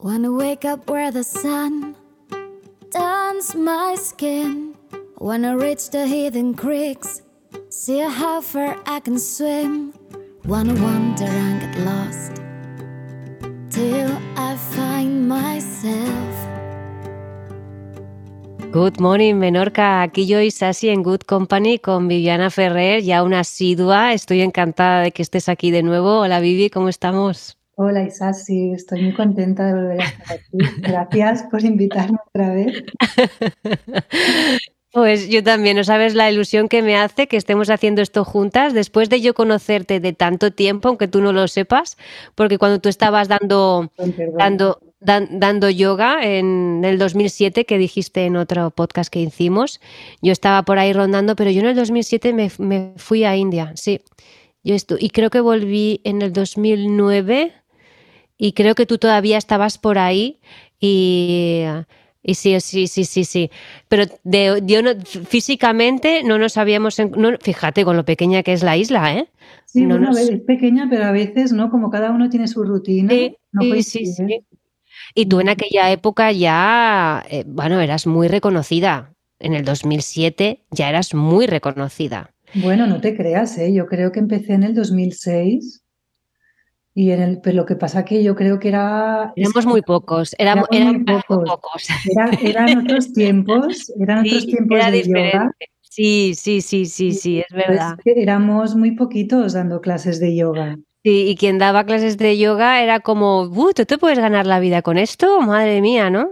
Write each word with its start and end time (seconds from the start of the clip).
Wanna 0.00 0.30
wake 0.30 0.64
up 0.64 0.88
where 0.88 1.10
the 1.10 1.24
sun 1.24 1.96
turns 2.92 3.56
my 3.56 3.96
skin. 3.96 4.76
Wanna 5.18 5.58
reach 5.58 5.90
the 5.90 6.06
hidden 6.06 6.54
creeks, 6.54 7.22
see 7.68 7.98
how 7.98 8.40
far 8.40 8.76
I 8.86 9.00
can 9.00 9.18
swim. 9.18 9.92
Wanna 10.44 10.74
wander 10.74 11.24
and 11.24 11.60
get 11.60 11.84
lost 11.84 12.40
till 13.70 14.16
I 14.36 14.54
find 14.70 15.28
myself. 15.28 16.36
Good 18.70 19.00
morning, 19.00 19.40
Menorca. 19.40 20.02
Aquí 20.02 20.28
yo 20.28 20.40
y 20.40 20.52
Sasi 20.52 20.90
en 20.90 21.02
Good 21.02 21.22
Company 21.26 21.80
con 21.80 22.06
Viviana 22.06 22.50
Ferrer, 22.50 23.02
ya 23.02 23.24
una 23.24 23.40
asidua. 23.40 24.12
Estoy 24.12 24.42
encantada 24.42 25.00
de 25.02 25.10
que 25.10 25.22
estés 25.22 25.48
aquí 25.48 25.72
de 25.72 25.82
nuevo. 25.82 26.20
Hola, 26.20 26.38
Vivi, 26.38 26.70
¿cómo 26.70 26.88
estamos? 26.88 27.57
Hola 27.80 28.02
Isasi, 28.02 28.72
estoy 28.72 29.02
muy 29.02 29.14
contenta 29.14 29.66
de 29.66 29.72
volver 29.72 30.00
a 30.00 30.04
estar 30.04 30.32
aquí. 30.32 30.58
Gracias 30.80 31.44
por 31.44 31.64
invitarme 31.64 32.18
otra 32.26 32.52
vez. 32.52 32.82
Pues 34.90 35.28
yo 35.28 35.44
también, 35.44 35.76
no 35.76 35.84
sabes 35.84 36.14
la 36.14 36.30
ilusión 36.32 36.66
que 36.66 36.82
me 36.82 36.96
hace 36.96 37.28
que 37.28 37.36
estemos 37.36 37.68
haciendo 37.68 38.00
esto 38.00 38.24
juntas, 38.24 38.72
después 38.72 39.10
de 39.10 39.20
yo 39.20 39.34
conocerte 39.34 40.00
de 40.00 40.14
tanto 40.14 40.50
tiempo, 40.50 40.88
aunque 40.88 41.06
tú 41.06 41.20
no 41.20 41.34
lo 41.34 41.46
sepas, 41.46 41.98
porque 42.34 42.56
cuando 42.56 42.80
tú 42.80 42.88
estabas 42.88 43.28
dando, 43.28 43.92
dando, 44.38 44.80
dando 44.98 45.68
yoga 45.68 46.24
en 46.24 46.80
el 46.84 46.98
2007, 46.98 47.66
que 47.66 47.76
dijiste 47.76 48.24
en 48.24 48.36
otro 48.36 48.70
podcast 48.70 49.12
que 49.12 49.20
hicimos, 49.20 49.78
yo 50.22 50.32
estaba 50.32 50.62
por 50.62 50.78
ahí 50.78 50.94
rondando, 50.94 51.36
pero 51.36 51.50
yo 51.50 51.60
en 51.60 51.66
el 51.66 51.76
2007 51.76 52.32
me, 52.32 52.50
me 52.56 52.94
fui 52.96 53.24
a 53.24 53.36
India, 53.36 53.72
sí. 53.76 54.00
Yo 54.64 54.74
y 54.98 55.10
creo 55.10 55.30
que 55.30 55.40
volví 55.40 56.00
en 56.04 56.22
el 56.22 56.32
2009 56.32 57.57
y 58.38 58.52
creo 58.52 58.74
que 58.76 58.86
tú 58.86 58.98
todavía 58.98 59.36
estabas 59.36 59.76
por 59.76 59.98
ahí 59.98 60.38
y, 60.80 61.64
y 62.22 62.34
sí, 62.34 62.58
sí, 62.60 62.86
sí, 62.86 63.04
sí, 63.04 63.24
sí. 63.24 63.50
Pero 63.88 64.04
de, 64.22 64.62
yo 64.64 64.80
no, 64.80 64.90
físicamente 65.04 66.22
no 66.22 66.38
nos 66.38 66.56
habíamos... 66.56 66.98
No, 66.98 67.36
fíjate 67.40 67.84
con 67.84 67.96
lo 67.96 68.04
pequeña 68.04 68.44
que 68.44 68.52
es 68.52 68.62
la 68.62 68.76
isla, 68.76 69.12
¿eh? 69.14 69.28
Sí, 69.66 69.84
bueno, 69.84 70.16
es 70.16 70.30
pequeña, 70.42 70.86
pero 70.88 71.04
a 71.04 71.12
veces, 71.12 71.52
¿no? 71.52 71.68
Como 71.68 71.90
cada 71.90 72.12
uno 72.12 72.30
tiene 72.30 72.46
su 72.46 72.62
rutina. 72.62 73.10
Sí, 73.10 73.36
sí, 73.82 74.06
sí, 74.06 74.46
Y 75.14 75.26
tú 75.26 75.40
en 75.40 75.48
aquella 75.48 75.90
época 75.90 76.30
ya, 76.32 77.24
eh, 77.28 77.44
bueno, 77.46 77.80
eras 77.80 78.06
muy 78.06 78.28
reconocida. 78.28 79.14
En 79.40 79.54
el 79.54 79.64
2007 79.64 80.64
ya 80.70 80.88
eras 80.88 81.12
muy 81.12 81.46
reconocida. 81.46 82.34
Bueno, 82.54 82.86
no 82.86 83.00
te 83.00 83.16
creas, 83.16 83.58
¿eh? 83.58 83.72
Yo 83.72 83.86
creo 83.86 84.10
que 84.10 84.20
empecé 84.20 84.54
en 84.54 84.62
el 84.62 84.74
2006 84.74 85.84
y 86.98 87.12
en 87.12 87.22
el, 87.22 87.40
pero 87.40 87.58
lo 87.58 87.64
que 87.64 87.76
pasa 87.76 88.04
que 88.04 88.24
yo 88.24 88.34
creo 88.34 88.58
que 88.58 88.66
era... 88.66 89.32
Éramos 89.36 89.66
muy 89.66 89.82
pocos, 89.82 90.34
éramos, 90.36 90.66
muy 90.68 91.04
pocos. 91.04 91.86
eran 92.42 92.78
otros 92.78 93.12
tiempos, 93.14 93.92
eran 94.00 94.26
otros 94.26 94.46
tiempos 94.46 94.90
de 94.90 95.02
yoga. 95.04 95.52
Sí, 95.82 96.32
sí, 96.34 96.60
sí, 96.60 96.86
sí, 96.86 97.12
sí, 97.12 97.38
es 97.38 97.54
verdad. 97.54 97.96
éramos 98.04 98.74
muy 98.74 98.96
poquitos 98.96 99.52
dando 99.52 99.80
clases 99.80 100.18
de 100.18 100.34
yoga. 100.34 100.76
Sí, 101.04 101.28
y 101.28 101.36
quien 101.36 101.58
daba 101.58 101.84
clases 101.84 102.18
de 102.18 102.36
yoga 102.36 102.82
era 102.82 102.98
como, 102.98 103.48
¿tú 103.76 103.84
te 103.84 103.96
puedes 103.96 104.18
ganar 104.18 104.48
la 104.48 104.58
vida 104.58 104.82
con 104.82 104.98
esto? 104.98 105.40
Madre 105.40 105.80
mía, 105.80 106.10
¿no? 106.10 106.30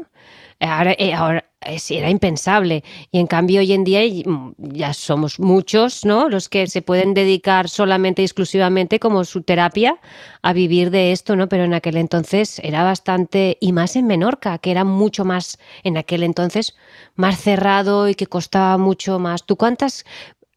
Ahora, 0.59 0.97
eh, 0.99 1.15
ahora, 1.15 1.45
era 1.91 2.11
impensable. 2.11 2.85
Y 3.11 3.19
en 3.19 3.27
cambio 3.27 3.61
hoy 3.61 3.73
en 3.73 3.85
día 3.85 4.01
mm, 4.25 4.53
ya 4.59 4.93
somos 4.93 5.39
muchos, 5.41 6.05
¿no? 6.05 6.29
Los 6.29 6.49
que 6.49 6.67
se 6.67 6.83
pueden 6.83 7.15
dedicar 7.15 7.69
solamente 7.69 8.23
y 8.23 8.25
exclusivamente 8.25 8.99
como 8.99 9.25
su 9.25 9.43
terapia 9.43 9.99
a 10.43 10.53
vivir 10.53 10.91
de 10.91 11.13
esto, 11.13 11.37
¿no? 11.37 11.49
Pero 11.49 11.65
en 11.65 11.75
aquel 11.75 11.97
entonces 11.97 12.61
era 12.63 12.83
bastante, 12.85 13.59
y 13.61 13.73
más 13.73 13.97
en 13.97 14.07
Menorca, 14.07 14.59
que 14.59 14.71
era 14.71 14.85
mucho 14.85 15.25
más, 15.25 15.59
en 15.83 15.97
aquel 15.97 16.23
entonces, 16.23 16.77
más 17.15 17.41
cerrado 17.41 18.09
y 18.09 18.15
que 18.15 18.27
costaba 18.27 18.79
mucho 18.79 19.19
más. 19.19 19.45
¿Tú 19.45 19.57
cuántas, 19.57 20.05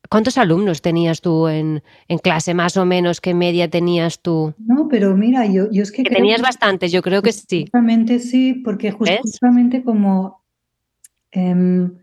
cuántos 0.09 0.37
alumnos 0.37 0.81
tenías 0.81 1.21
tú 1.21 1.47
en, 1.47 1.81
clase, 2.21 2.53
más 2.53 2.77
o 2.77 2.85
menos? 2.85 3.21
¿Qué 3.21 3.33
media 3.33 3.69
tenías 3.69 4.21
tú? 4.21 4.53
No, 4.59 4.87
pero 4.87 5.15
mira, 5.15 5.45
yo, 5.45 5.69
yo 5.71 5.83
es 5.83 5.91
que... 5.91 6.03
tenías 6.03 6.41
bastantes, 6.41 6.91
yo 6.91 7.01
creo 7.01 7.21
que 7.21 7.31
sí. 7.31 7.61
Justamente 7.63 8.19
sí, 8.19 8.53
porque 8.53 8.91
justamente 8.91 9.83
como 9.83 10.39
Em, 11.31 11.97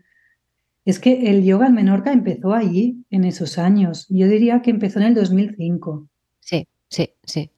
es 0.85 0.99
que 0.99 1.29
el 1.29 1.43
yoga 1.43 1.67
en 1.67 1.73
Menorca 1.73 2.13
empezó 2.13 2.53
allí, 2.53 3.03
en 3.09 3.25
esos 3.25 3.57
años. 3.57 4.05
Yo 4.09 4.27
diría 4.27 4.61
que 4.61 4.71
empezó 4.71 4.99
en 4.99 5.07
el 5.07 5.15
2005. 5.15 6.07
Sí, 6.39 6.67
sí, 6.87 7.09
sí. 7.23 7.51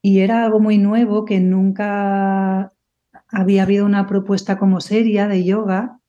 Y 0.00 0.20
era 0.20 0.44
algo 0.44 0.58
muy 0.58 0.78
nuevo 0.78 1.24
que 1.26 1.38
nunca 1.38 2.72
había 3.28 3.62
habido 3.64 3.84
una 3.84 4.06
propuesta 4.06 4.58
como 4.58 4.80
seria 4.80 5.28
de 5.28 5.44
yoga. 5.44 6.00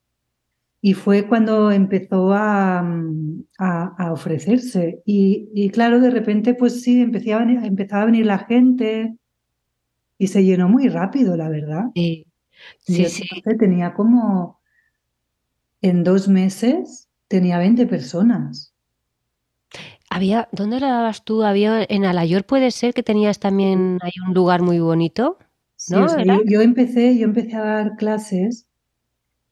Y 0.80 0.94
fue 0.94 1.28
cuando 1.28 1.72
empezó 1.72 2.34
a, 2.34 2.80
a, 3.58 4.12
ofrecerse. 4.14 5.02
Y, 5.06 5.70
claro, 5.70 6.00
de 6.00 6.10
repente, 6.10 6.54
pues 6.54 6.82
sí, 6.82 7.02
empezaba 7.02 7.42
a, 7.42 7.46
venir, 7.46 7.66
empezaba 7.66 8.04
a 8.04 8.06
venir 8.06 8.26
la 8.26 8.40
gente 8.40 9.16
y 10.18 10.28
se 10.28 10.44
llenó 10.44 10.70
muy 10.70 10.88
rápido, 10.88 11.36
la 11.36 11.50
verdad. 11.50 11.86
Sí, 11.94 12.26
sí, 12.80 13.06
sí. 13.06 13.28
Tenía 13.58 13.94
como 13.94 14.62
en 15.84 16.04
dos 16.04 16.28
meses 16.28 17.10
tenía 17.28 17.60
20 17.60 17.86
personas. 17.86 18.74
Había, 20.10 20.50
¿dónde 20.52 20.80
la 20.80 20.88
dabas 20.88 21.24
tú? 21.24 21.44
Había 21.44 21.86
en 21.88 22.06
Alayor 22.06 22.46
puede 22.46 22.72
ser 22.72 22.94
que 22.94 23.04
tenías 23.04 23.40
también 23.40 24.00
hay 24.02 24.14
un 24.26 24.34
lugar 24.34 24.62
muy 24.62 24.80
bonito. 24.80 25.38
¿no? 25.90 26.08
yo, 26.46 26.62
empecé, 26.62 27.18
yo 27.18 27.26
empecé 27.26 27.58
a 27.58 27.64
dar 27.64 27.96
clases 27.98 28.68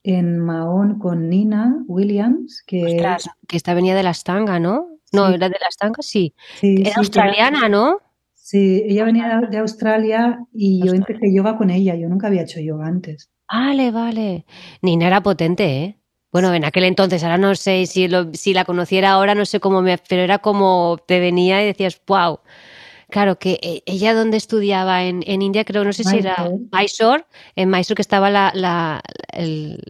en 0.03 0.40
Mahón 0.40 0.97
con 0.97 1.30
Nina 1.30 1.84
Williams, 1.88 2.64
que, 2.66 3.06
que 3.47 3.58
esta 3.58 3.74
venía 3.74 3.96
de 3.96 4.03
la 4.03 4.12
Estanga, 4.12 4.59
¿no? 4.59 4.88
No, 5.12 5.28
era 5.28 5.50
de 5.50 5.58
la 5.59 5.68
Estanga, 5.68 6.02
sí. 6.02 6.34
era 6.62 6.96
australiana, 6.96 7.68
¿no? 7.68 7.97
Sí, 8.34 8.84
ella 8.88 9.03
venía 9.03 9.41
de 9.50 9.58
Australia 9.58 10.40
y 10.53 10.86
yo 10.86 10.94
empecé 10.94 11.34
yoga 11.34 11.58
con 11.58 11.70
ella. 11.70 11.96
Yo 11.96 12.08
nunca 12.08 12.28
había 12.28 12.44
hecho 12.44 12.59
yoga 12.62 12.88
antes. 12.88 13.30
Vale, 13.52 13.91
vale. 13.91 14.46
Nina 14.81 15.08
era 15.08 15.22
potente, 15.22 15.84
¿eh? 15.84 16.00
Bueno, 16.31 16.53
en 16.53 16.64
aquel 16.64 16.86
entonces, 16.86 17.24
ahora 17.24 17.38
no 17.38 17.56
sé 17.56 17.86
si, 17.86 18.08
si 18.34 18.53
la 18.53 18.66
conociera 18.66 19.12
ahora, 19.12 19.36
no 19.36 19.46
sé 19.46 19.59
cómo 19.59 19.81
me. 19.81 19.97
Pero 19.97 20.22
era 20.22 20.40
como 20.40 20.97
te 21.06 21.19
venía 21.19 21.62
y 21.62 21.66
decías, 21.66 22.02
wow. 22.08 22.40
Claro, 23.09 23.38
que 23.38 23.59
eh, 23.62 23.84
ella 23.86 24.14
donde 24.14 24.38
estudiaba 24.38 25.03
en, 25.03 25.22
en 25.28 25.41
India, 25.41 25.66
creo, 25.66 25.84
no 25.84 25.91
sé 25.91 26.06
si 26.06 26.20
era 26.20 26.50
Mysore, 26.72 27.25
en 27.58 27.70
Mysore 27.70 27.97
que 27.97 28.02
estaba 28.02 28.30
la, 28.30 28.53
la 28.56 29.02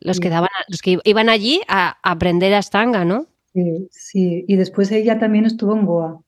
los 0.01 0.19
que 0.19 0.29
daban, 0.29 0.49
los 0.67 0.81
que 0.81 0.97
iban 1.03 1.29
allí 1.29 1.61
a, 1.67 1.97
aprender 2.01 2.51
Astanga, 2.55 3.05
¿no? 3.05 3.27
Sí, 3.53 3.87
sí. 3.91 4.45
Y 4.47 4.55
después 4.55 4.91
ella 4.91 5.19
también 5.19 5.45
estuvo 5.45 5.75
en 5.75 5.85
Goa. 5.85 6.19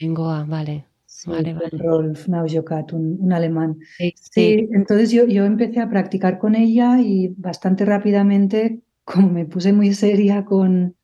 En 0.00 0.12
Goa, 0.12 0.44
vale. 0.44 0.86
vale, 1.26 1.54
vale. 1.54 1.70
Rolf 1.70 2.26
Naujokat, 2.26 2.94
un, 2.94 3.18
un 3.20 3.32
alemán. 3.32 3.78
Sí, 3.96 4.12
sí. 4.16 4.68
entonces 4.72 5.12
yo, 5.12 5.26
yo 5.26 5.44
empecé 5.44 5.78
a 5.78 5.88
practicar 5.88 6.40
con 6.40 6.56
ella 6.56 6.98
y 7.00 7.28
bastante 7.36 7.84
rápidamente 7.84 8.80
como 9.12 9.28
me 9.28 9.44
puse 9.46 9.72
muy 9.72 9.92
seria 9.94 10.44
con, 10.44 10.96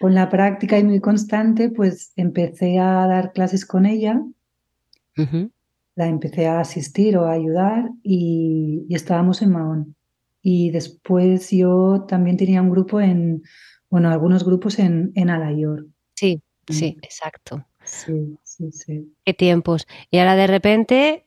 con 0.00 0.14
la 0.14 0.28
práctica 0.28 0.78
y 0.78 0.84
muy 0.84 1.00
constante, 1.00 1.70
pues 1.70 2.12
empecé 2.16 2.78
a 2.78 3.06
dar 3.06 3.32
clases 3.32 3.66
con 3.66 3.86
ella. 3.86 4.22
La 5.96 6.06
empecé 6.06 6.46
a 6.46 6.60
asistir 6.60 7.18
o 7.18 7.26
a 7.26 7.32
ayudar 7.32 7.90
y, 8.02 8.86
estábamos 8.88 9.42
en 9.42 9.50
Mahón. 9.50 9.96
Y 10.40 10.70
después 10.70 11.50
yo 11.50 12.06
también 12.08 12.38
tenía 12.38 12.62
un 12.62 12.70
grupo 12.70 13.00
en, 13.00 13.42
bueno, 13.90 14.08
algunos 14.08 14.44
grupos 14.44 14.78
en, 14.78 15.12
en 15.14 15.28
Alayor. 15.28 15.86
Sí, 16.14 16.42
mm. 16.68 16.72
sí, 16.72 16.96
exacto. 17.02 17.66
Sí, 17.84 18.38
sí, 18.42 18.72
sí. 18.72 19.14
Qué 19.24 19.34
tiempos. 19.34 19.86
Y 20.10 20.18
ahora 20.18 20.36
de 20.36 20.46
repente, 20.46 21.26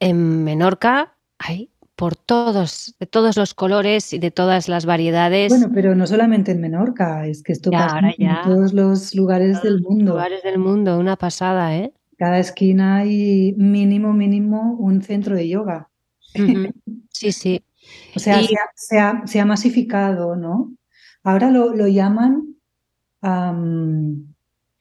en 0.00 0.42
Menorca, 0.42 1.16
hay 1.38 1.71
por 2.02 2.16
todos, 2.16 2.96
de 2.98 3.06
todos 3.06 3.36
los 3.36 3.54
colores 3.54 4.12
y 4.12 4.18
de 4.18 4.32
todas 4.32 4.68
las 4.68 4.86
variedades. 4.86 5.50
Bueno, 5.50 5.70
pero 5.72 5.94
no 5.94 6.08
solamente 6.08 6.50
en 6.50 6.60
Menorca, 6.60 7.28
es 7.28 7.44
que 7.44 7.52
esto 7.52 7.70
pasa 7.70 8.00
en 8.18 8.42
todos 8.42 8.72
los 8.72 9.14
lugares 9.14 9.62
del 9.62 9.80
mundo. 9.80 10.14
lugares 10.14 10.42
del 10.42 10.58
mundo, 10.58 10.98
una 10.98 11.14
pasada, 11.14 11.76
¿eh? 11.76 11.92
Cada 12.18 12.40
esquina 12.40 12.96
hay 12.96 13.54
mínimo, 13.56 14.12
mínimo 14.14 14.74
un 14.80 15.00
centro 15.02 15.36
de 15.36 15.48
yoga. 15.48 15.90
Sí, 17.12 17.30
sí. 17.30 17.62
o 18.16 18.18
sea, 18.18 18.40
se, 18.74 19.38
ha, 19.38 19.44
masificado, 19.44 20.34
¿no? 20.34 20.74
Ahora 21.22 21.52
lo, 21.52 21.86
llaman, 21.86 22.56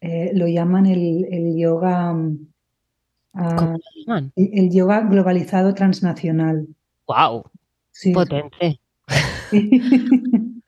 eh, 0.02 0.32
lo 0.34 0.48
llaman 0.48 0.88
el, 0.88 1.56
yoga, 1.56 2.16
ah, 3.36 3.78
el 4.36 4.72
yoga 4.72 5.02
globalizado 5.02 5.76
transnacional. 5.76 6.68
¡Wow! 7.12 7.44
Potente. 8.14 8.80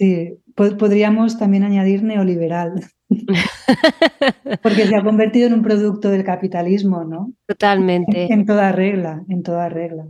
Sí, 0.00 0.38
podríamos 0.56 1.36
también 1.36 1.62
añadir 1.62 2.02
neoliberal. 2.02 2.86
Porque 4.62 4.86
se 4.86 4.96
ha 4.96 5.04
convertido 5.04 5.48
en 5.48 5.52
un 5.52 5.62
producto 5.62 6.08
del 6.08 6.24
capitalismo, 6.24 7.04
¿no? 7.04 7.34
Totalmente. 7.46 8.32
En, 8.32 8.46
toda 8.46 8.72
regla, 8.72 9.22
en 9.28 9.42
toda 9.42 9.68
regla. 9.68 10.06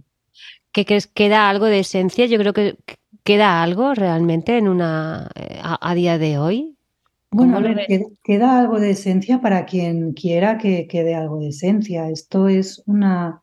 ¿Qué 0.71 0.85
crees? 0.85 1.09
¿Queda 1.09 1.50
algo 1.50 1.67
de 1.67 1.81
esencia? 1.81 2.27
Yo 2.27 2.38
creo 2.38 2.53
que 2.53 2.77
queda 3.25 3.65
algo 3.65 3.93
realmente 3.94 4.59
en 4.59 4.69
una 4.69 5.29
eh, 5.35 5.59
a, 5.61 5.94
día 5.97 6.19
de 6.19 6.38
hoy. 6.38 6.77
Bueno, 7.32 7.61
queda 8.23 8.61
algo 8.61 8.79
de 8.79 8.91
esencia 8.91 9.41
para 9.41 9.67
quien 9.67 10.12
quiera 10.12 10.56
que 10.56 10.87
quede 10.87 11.17
algo 11.17 11.41
de 11.41 11.49
esencia. 11.49 12.09
Esto 12.11 12.47
es 12.47 12.81
una 12.87 13.43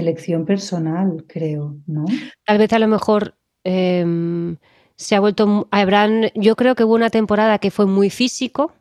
elección 0.00 0.44
personal, 0.44 1.24
creo, 1.26 1.76
¿no? 1.86 2.04
Tal 2.44 2.58
vez 2.58 2.72
a 2.72 2.78
lo 2.78 2.88
mejor 2.88 3.34
em, 3.64 4.56
se 4.96 5.14
ha 5.14 5.20
vuelto, 5.20 5.68
habrán, 5.70 6.30
yo 6.34 6.56
creo 6.56 6.74
que 6.74 6.84
hubo 6.84 6.94
una 6.94 7.10
temporada 7.10 7.58
que 7.58 7.70
fue 7.70 7.86
muy 7.86 8.10
físico, 8.10 8.72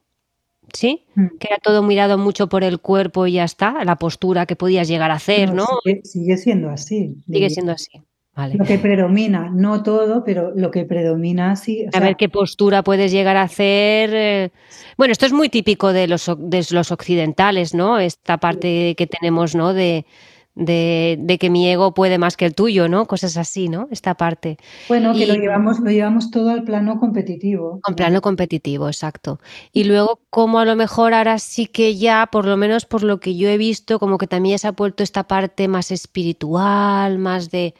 ¿sí? 0.74 1.06
Mm. 1.16 1.38
Que 1.40 1.48
era 1.50 1.58
todo 1.58 1.84
mirado 1.84 2.18
mucho 2.18 2.48
por 2.48 2.64
el 2.64 2.80
cuerpo 2.80 3.28
y 3.28 3.34
ya 3.34 3.44
está, 3.44 3.84
la 3.84 3.98
postura 3.98 4.46
que 4.46 4.56
podías 4.56 4.88
llegar 4.88 5.12
a 5.12 5.16
hacer, 5.16 5.54
¿no? 5.54 5.66
Sigue, 6.04 6.38
siendo 6.38 6.70
así. 6.70 7.16
Sigue 7.30 7.50
siendo 7.50 7.74
así. 7.74 8.02
Vale. 8.36 8.56
Lo 8.56 8.66
que 8.66 8.78
predomina, 8.78 9.50
no 9.50 9.82
todo, 9.82 10.26
pero 10.26 10.52
lo 10.54 10.70
que 10.70 10.84
predomina 10.84 11.56
sí. 11.56 11.86
a 11.94 12.00
ver 12.02 12.18
qué 12.18 12.28
postura 12.28 12.84
puedes 12.84 13.14
llegar 13.14 13.38
a 13.38 13.44
hacer. 13.44 14.10
Eh, 14.14 14.52
bueno, 14.98 15.14
esto 15.14 15.26
es 15.26 15.32
muy 15.32 15.48
típico 15.48 15.94
de 15.94 16.08
los, 16.08 16.30
de 16.38 16.66
los 16.72 16.92
occidentales, 16.92 17.74
¿no? 17.74 17.98
Esta 17.98 18.38
parte 18.38 18.94
que 18.96 19.08
tenemos, 19.08 19.56
¿no? 19.56 19.74
De, 19.74 20.06
de, 20.56 21.38
que 21.40 21.50
mi 21.50 21.70
ego 21.70 21.94
puede 21.94 22.18
más 22.18 22.38
que 22.38 22.46
el 22.46 22.56
tuyo, 22.56 22.88
¿no? 22.88 23.06
Cosas 23.06 23.38
así, 23.38 23.68
¿no? 23.68 23.88
Esta 23.92 24.16
parte. 24.16 24.58
Bueno, 24.88 25.14
que 25.14 25.28
lo 25.28 25.36
llevamos, 25.36 25.80
lo 25.80 25.92
llevamos 25.92 26.32
todo 26.32 26.50
al 26.50 26.64
plano 26.64 27.00
competitivo. 27.00 27.80
Al 27.84 27.96
plano 27.96 28.22
competitivo, 28.22 28.88
exacto. 28.88 29.40
Y 29.74 29.84
luego, 29.84 30.22
como 30.30 30.60
a 30.60 30.66
lo 30.66 30.76
mejor 30.76 31.14
ahora 31.14 31.40
sí 31.40 31.68
que 31.68 31.98
ya, 31.98 32.28
por 32.32 32.46
lo 32.46 32.58
menos 32.58 32.86
por 32.86 33.04
lo 33.04 33.20
que 33.20 33.36
yo 33.36 33.50
he 33.50 33.58
visto, 33.58 34.00
como 34.00 34.18
que 34.18 34.28
también 34.28 34.58
se 34.58 34.68
ha 34.68 34.74
puesto 34.74 35.04
esta 35.04 35.28
parte 35.28 35.68
más 35.68 35.92
espiritual, 35.92 37.18
más 37.20 37.52
de, 37.52 37.76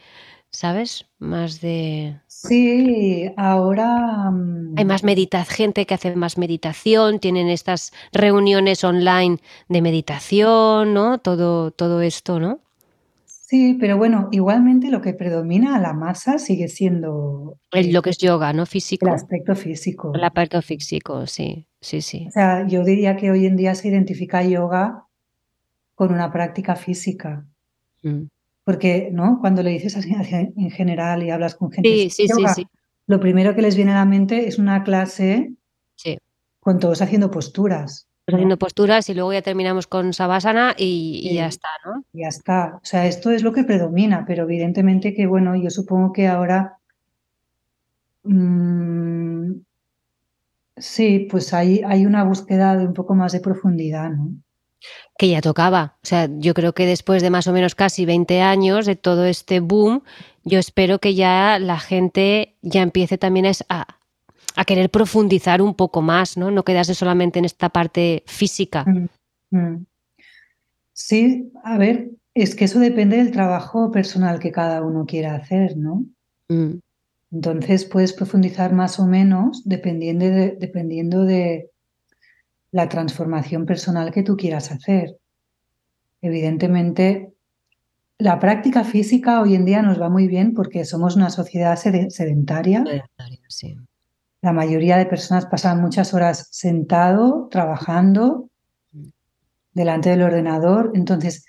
¿sabes? 0.52 1.06
Más 1.18 1.62
de... 1.62 2.20
Sí, 2.28 3.32
ahora... 3.38 4.32
Hay 4.76 4.86
más 4.86 5.04
meditación, 5.04 5.56
gente 5.56 5.86
que 5.86 5.94
hace 5.94 6.16
más 6.16 6.38
meditación, 6.38 7.20
tienen 7.20 7.48
estas 7.48 7.94
reuniones 8.12 8.84
online 8.84 9.38
de 9.70 9.82
meditación, 9.82 10.94
¿no? 10.94 11.20
Todo, 11.20 11.72
todo 11.72 12.02
esto, 12.02 12.40
¿no? 12.40 12.65
Sí, 13.56 13.78
pero 13.80 13.98
bueno, 13.98 14.28
igualmente 14.34 14.90
lo 14.90 15.00
que 15.02 15.14
predomina 15.14 15.78
a 15.78 15.80
la 15.80 15.94
masa 15.94 16.40
sigue 16.40 16.68
siendo... 16.68 17.58
lo 17.72 18.02
que 18.02 18.10
es 18.10 18.18
yoga, 18.18 18.52
¿no? 18.52 18.66
Físico. 18.66 19.08
El 19.08 19.14
aspecto 19.14 19.56
físico. 19.56 20.12
El 20.14 20.26
aspecto 20.26 20.62
físico, 20.62 21.26
sí, 21.26 21.66
sí, 21.80 22.02
sí. 22.02 22.26
O 22.28 22.32
sea, 22.32 22.68
yo 22.68 22.84
diría 22.84 23.16
que 23.16 23.32
hoy 23.32 23.46
en 23.46 23.56
día 23.56 23.74
se 23.74 23.88
identifica 23.88 24.44
yoga 24.44 25.06
con 25.94 26.12
una 26.12 26.34
práctica 26.34 26.76
física. 26.76 27.46
Mm. 28.04 28.24
Porque, 28.66 29.08
¿no? 29.14 29.38
Cuando 29.40 29.64
le 29.64 29.70
dices 29.70 29.96
así 29.96 30.14
en 30.58 30.70
general 30.72 31.24
y 31.24 31.30
hablas 31.30 31.56
con 31.56 31.72
gente 31.72 31.90
sí, 31.90 32.10
sí, 32.10 32.28
yoga, 32.28 32.54
sí, 32.54 32.68
lo 33.08 33.22
primero 33.22 33.56
que 33.56 33.62
les 33.62 33.78
viene 33.78 33.94
a 33.94 33.96
la 33.96 34.06
mente 34.06 34.50
es 34.50 34.60
una 34.60 34.84
clase 34.84 35.54
con 36.60 36.80
todos 36.80 37.02
haciendo 37.02 37.32
posturas 37.32 38.10
haciendo 38.28 38.58
posturas 38.58 39.08
y 39.10 39.14
luego 39.14 39.34
ya 39.34 39.42
terminamos 39.42 39.88
con 39.88 40.14
Savasana 40.14 40.76
y, 40.78 41.34
ya 41.34 41.48
está, 41.48 41.70
¿no? 41.86 42.04
Ya 42.14 42.28
está. 42.28 42.80
O 42.82 42.86
sea, 42.86 43.06
esto 43.06 43.32
es 43.32 43.44
lo 43.44 43.54
que 43.54 43.64
predomina, 43.64 44.26
pero 44.26 44.44
evidentemente 44.44 45.14
que, 45.14 45.28
bueno, 45.28 45.56
yo 45.56 45.70
supongo 45.70 46.12
que 46.12 46.28
ahora. 46.28 46.78
Mm, 48.24 49.62
sí, 50.78 51.28
pues 51.30 51.54
hay, 51.54 51.82
hay 51.86 52.06
una 52.06 52.24
búsqueda 52.24 52.76
de 52.76 52.88
un 52.88 52.94
poco 52.94 53.14
más 53.14 53.32
de 53.32 53.40
profundidad, 53.40 54.10
¿no? 54.10 54.30
Que 55.18 55.30
ya 55.30 55.42
tocaba. 55.42 55.98
O 56.04 56.08
sea, 56.08 56.28
yo 56.32 56.54
creo 56.54 56.74
que 56.74 56.86
después 56.86 57.22
de 57.22 57.30
más 57.30 57.48
o 57.48 57.54
menos 57.54 57.76
casi 57.76 58.06
20 58.06 58.42
años 58.42 58.86
de 58.86 58.96
todo 58.96 59.26
este 59.26 59.60
boom, 59.60 60.04
yo 60.44 60.60
espero 60.60 61.00
que 61.00 61.16
ya 61.16 61.60
la 61.60 61.80
gente 61.80 62.56
ya 62.62 62.82
empiece 62.82 63.18
también 63.18 63.46
a, 63.70 63.88
a 64.56 64.66
querer 64.66 64.90
profundizar 64.90 65.62
un 65.62 65.74
poco 65.74 66.02
más, 66.02 66.38
¿no? 66.38 66.52
No 66.52 66.64
quedarse 66.64 66.94
solamente 66.94 67.40
en 67.40 67.46
esta 67.46 67.70
parte 67.70 68.24
física. 68.26 68.86
Mm, 68.86 69.08
mm. 69.58 69.86
Sí, 70.94 71.52
a 71.64 71.78
ver, 71.78 72.12
es 72.34 72.56
que 72.56 72.66
eso 72.66 72.80
depende 72.80 73.18
del 73.18 73.32
trabajo 73.32 73.92
personal 73.92 74.40
que 74.40 74.52
cada 74.52 74.82
uno 74.82 75.06
quiera 75.06 75.36
hacer, 75.36 75.78
¿no? 75.78 76.06
Mm. 76.50 76.80
Entonces 77.32 77.86
puedes 77.86 78.14
profundizar 78.14 78.74
más 78.74 79.00
o 79.00 79.06
menos 79.06 79.64
dependiendo 79.66 80.26
de, 80.26 80.56
dependiendo 80.60 81.24
de 81.24 81.70
la 82.72 82.88
transformación 82.88 83.66
personal 83.66 84.12
que 84.12 84.24
tú 84.24 84.38
quieras 84.38 84.72
hacer. 84.72 85.18
Evidentemente, 86.22 87.34
la 88.18 88.40
práctica 88.40 88.84
física 88.84 89.42
hoy 89.42 89.56
en 89.56 89.66
día 89.66 89.82
nos 89.82 90.02
va 90.02 90.10
muy 90.10 90.28
bien 90.28 90.54
porque 90.54 90.86
somos 90.86 91.16
una 91.16 91.30
sociedad 91.30 91.76
sedentaria. 91.76 92.84
sedentaria 92.86 93.40
sí. 93.50 93.76
La 94.46 94.54
mayoría 94.54 94.98
de 94.98 95.08
personas 95.08 95.48
pasan 95.48 95.82
muchas 95.82 96.14
horas 96.14 96.50
sentado, 96.52 97.48
trabajando, 97.50 98.52
delante 99.74 100.12
del 100.12 100.22
ordenador. 100.22 100.92
Entonces, 100.94 101.48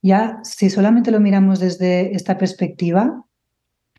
ya 0.00 0.40
si 0.42 0.70
solamente 0.70 1.10
lo 1.10 1.20
miramos 1.20 1.60
desde 1.60 2.16
esta 2.16 2.38
perspectiva, 2.38 3.22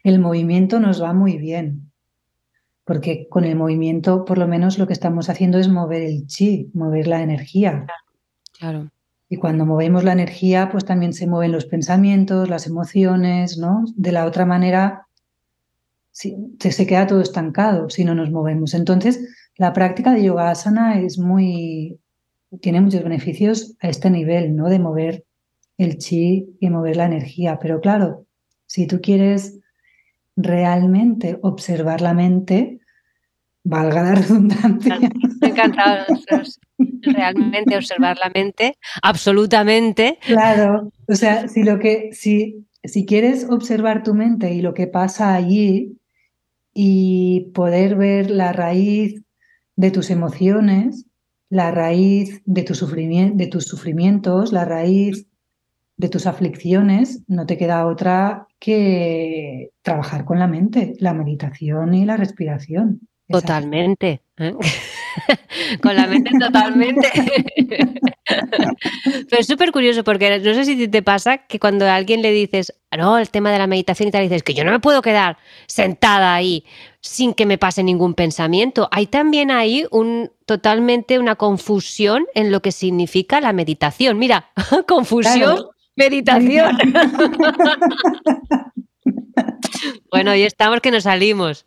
el 0.04 0.18
movimiento 0.18 0.80
nos 0.80 1.00
va 1.00 1.14
muy 1.14 1.38
bien. 1.38 1.92
Porque 2.86 3.28
con 3.30 3.44
el 3.44 3.56
movimiento, 3.56 4.26
por 4.26 4.40
lo 4.40 4.48
menos, 4.48 4.80
lo 4.80 4.88
que 4.88 4.94
estamos 4.94 5.30
haciendo 5.30 5.60
es 5.60 5.70
mover 5.70 6.02
el 6.02 6.26
chi, 6.26 6.72
mover 6.74 7.06
la 7.06 7.22
energía. 7.22 7.86
Claro. 8.58 8.90
Y 9.30 9.38
cuando 9.38 9.64
movemos 9.64 10.04
la 10.04 10.14
energía, 10.14 10.70
pues 10.72 10.86
también 10.86 11.14
se 11.14 11.28
mueven 11.28 11.52
los 11.52 11.68
pensamientos, 11.68 12.50
las 12.50 12.66
emociones, 12.66 13.60
¿no? 13.60 13.84
De 13.96 14.12
la 14.12 14.26
otra 14.26 14.48
manera, 14.48 15.06
se 16.14 16.88
queda 16.88 17.08
todo 17.08 17.22
estancado 17.22 17.90
si 17.90 18.06
no 18.06 18.16
nos 18.16 18.32
movemos. 18.32 18.74
Entonces, 18.74 19.20
la 19.58 19.74
práctica 19.74 20.14
de 20.14 20.24
yoga 20.24 20.52
asana 20.52 21.00
es 21.00 21.20
muy, 21.20 22.00
tiene 22.62 22.82
muchos 22.82 23.04
beneficios 23.04 23.76
a 23.82 23.90
este 23.90 24.10
nivel, 24.10 24.56
¿no? 24.56 24.70
De 24.70 24.80
mover 24.80 25.26
el 25.78 25.98
chi 25.98 26.56
y 26.60 26.70
mover 26.70 26.98
la 26.98 27.06
energía. 27.06 27.60
Pero 27.60 27.82
claro, 27.82 28.26
si 28.66 28.88
tú 28.88 29.02
quieres 29.02 29.60
realmente 30.36 31.38
observar 31.42 32.02
la 32.02 32.14
mente, 32.14 32.80
valga 33.64 34.04
la 34.04 34.16
redundancia. 34.16 35.00
Me 35.42 35.50
encantado 35.50 36.06
realmente 37.02 37.76
observar 37.76 38.18
la 38.18 38.30
mente, 38.30 38.78
absolutamente. 39.02 40.18
Claro, 40.26 40.92
o 41.08 41.16
sea, 41.16 41.48
si 41.48 41.64
lo 41.64 41.80
que, 41.80 42.10
si, 42.14 42.66
si 42.84 43.06
quieres 43.06 43.48
observar 43.50 44.04
tu 44.04 44.14
mente 44.14 44.54
y 44.54 44.62
lo 44.62 44.74
que 44.74 44.88
pasa 44.88 45.36
allí, 45.36 45.98
y 46.74 47.52
poder 47.54 47.96
ver 47.96 48.32
la 48.32 48.52
raíz 48.52 49.24
de 49.76 49.92
tus 49.92 50.10
emociones, 50.10 51.06
la 51.50 51.72
raíz 51.72 52.42
de, 52.46 52.64
tu 52.64 52.74
de 52.74 53.48
tus 53.48 53.66
sufrimientos, 53.66 54.52
la 54.52 54.66
raíz 54.66 55.28
de 55.98 56.10
tus 56.10 56.26
aflicciones, 56.26 57.24
no 57.28 57.46
te 57.46 57.58
queda 57.58 57.86
otra 57.86 58.48
que 58.60 59.70
trabajar 59.82 60.26
con 60.26 60.40
la 60.40 60.48
mente, 60.48 60.96
la 61.00 61.14
meditación 61.14 61.94
y 61.94 62.06
la 62.06 62.18
respiración. 62.18 63.02
Totalmente. 63.28 64.22
¿eh? 64.38 64.54
con 65.82 65.96
la 65.96 66.08
mente 66.08 66.32
totalmente. 66.40 67.08
Pero 68.26 69.40
es 69.40 69.48
súper 69.48 69.72
curioso 69.72 70.04
porque 70.04 70.40
no 70.40 70.54
sé 70.54 70.66
si 70.66 70.88
te 70.88 71.02
pasa 71.02 71.40
que 71.40 71.60
cuando 71.60 71.86
a 71.86 71.96
alguien 71.96 72.22
le 72.22 72.32
dices, 72.32 72.74
no, 72.98 73.18
el 73.18 73.30
tema 73.30 73.52
de 73.52 73.60
la 73.60 73.68
meditación 73.68 74.10
y 74.10 74.12
tal, 74.12 74.24
dices 74.24 74.44
que 74.44 74.54
yo 74.54 74.64
no 74.64 74.72
me 74.72 74.80
puedo 74.80 75.02
quedar 75.02 75.38
sentada 75.68 76.34
ahí 76.34 76.66
sin 77.02 77.34
que 77.34 77.46
me 77.46 77.58
pase 77.58 77.84
ningún 77.84 78.14
pensamiento. 78.14 78.88
Hay 78.92 79.08
también 79.08 79.52
ahí 79.52 79.86
un 79.92 80.32
totalmente 80.46 81.20
una 81.20 81.36
confusión 81.36 82.26
en 82.34 82.52
lo 82.52 82.62
que 82.62 82.72
significa 82.72 83.42
la 83.42 83.54
meditación. 83.54 84.18
Mira, 84.18 84.50
confusión, 84.88 85.68
meditación. 85.96 86.78
Bueno, 90.10 90.36
y 90.36 90.44
estamos 90.44 90.80
que 90.82 90.92
nos 90.92 91.04
salimos. 91.04 91.66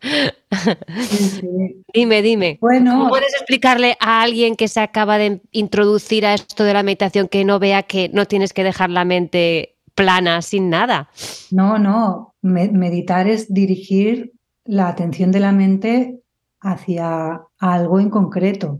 Dime, 1.93 2.21
dime. 2.21 2.57
Bueno, 2.61 3.07
puedes 3.09 3.33
explicarle 3.33 3.97
a 3.99 4.21
alguien 4.21 4.55
que 4.55 4.67
se 4.67 4.79
acaba 4.79 5.17
de 5.17 5.41
introducir 5.51 6.25
a 6.25 6.33
esto 6.33 6.63
de 6.63 6.73
la 6.73 6.83
meditación 6.83 7.27
que 7.27 7.43
no 7.43 7.59
vea 7.59 7.83
que 7.83 8.09
no 8.09 8.25
tienes 8.25 8.53
que 8.53 8.63
dejar 8.63 8.89
la 8.89 9.05
mente 9.05 9.76
plana 9.97 10.41
sin 10.41 10.69
nada? 10.69 11.09
No, 11.51 11.77
no. 11.77 12.35
meditar 12.41 13.27
es 13.27 13.51
dirigir 13.51 14.31
la 14.63 14.87
atención 14.87 15.31
de 15.31 15.39
la 15.39 15.51
mente 15.51 16.19
hacia 16.61 17.41
algo 17.59 17.99
en 17.99 18.09
concreto. 18.09 18.79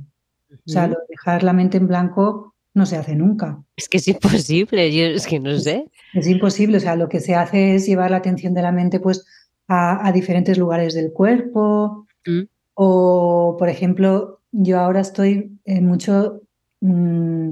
O 0.49 0.69
sea, 0.69 0.89
dejar 1.09 1.43
la 1.43 1.53
mente 1.53 1.77
en 1.77 1.87
blanco 1.87 2.53
no 2.73 2.85
se 2.85 2.97
hace 2.97 3.15
nunca. 3.15 3.61
Es 3.75 3.89
que 3.89 3.97
es 3.97 4.07
imposible, 4.07 4.93
yo 4.93 5.05
es 5.05 5.25
que 5.25 5.39
no 5.39 5.57
sé. 5.57 5.85
Es 6.13 6.27
imposible, 6.27 6.77
o 6.77 6.79
sea, 6.79 6.95
lo 6.95 7.09
que 7.09 7.19
se 7.19 7.35
hace 7.35 7.75
es 7.75 7.87
llevar 7.87 8.11
la 8.11 8.17
atención 8.17 8.53
de 8.53 8.61
la 8.61 8.71
mente 8.71 8.99
pues 8.99 9.25
a, 9.67 10.11
diferentes 10.11 10.57
lugares 10.57 10.93
del 10.93 11.11
cuerpo. 11.11 12.05
Mm. 12.25 12.43
O, 12.75 13.55
por 13.57 13.69
ejemplo, 13.69 14.41
yo 14.51 14.79
ahora 14.79 15.01
estoy 15.01 15.57
mucho 15.65 16.41
mm, 16.81 17.51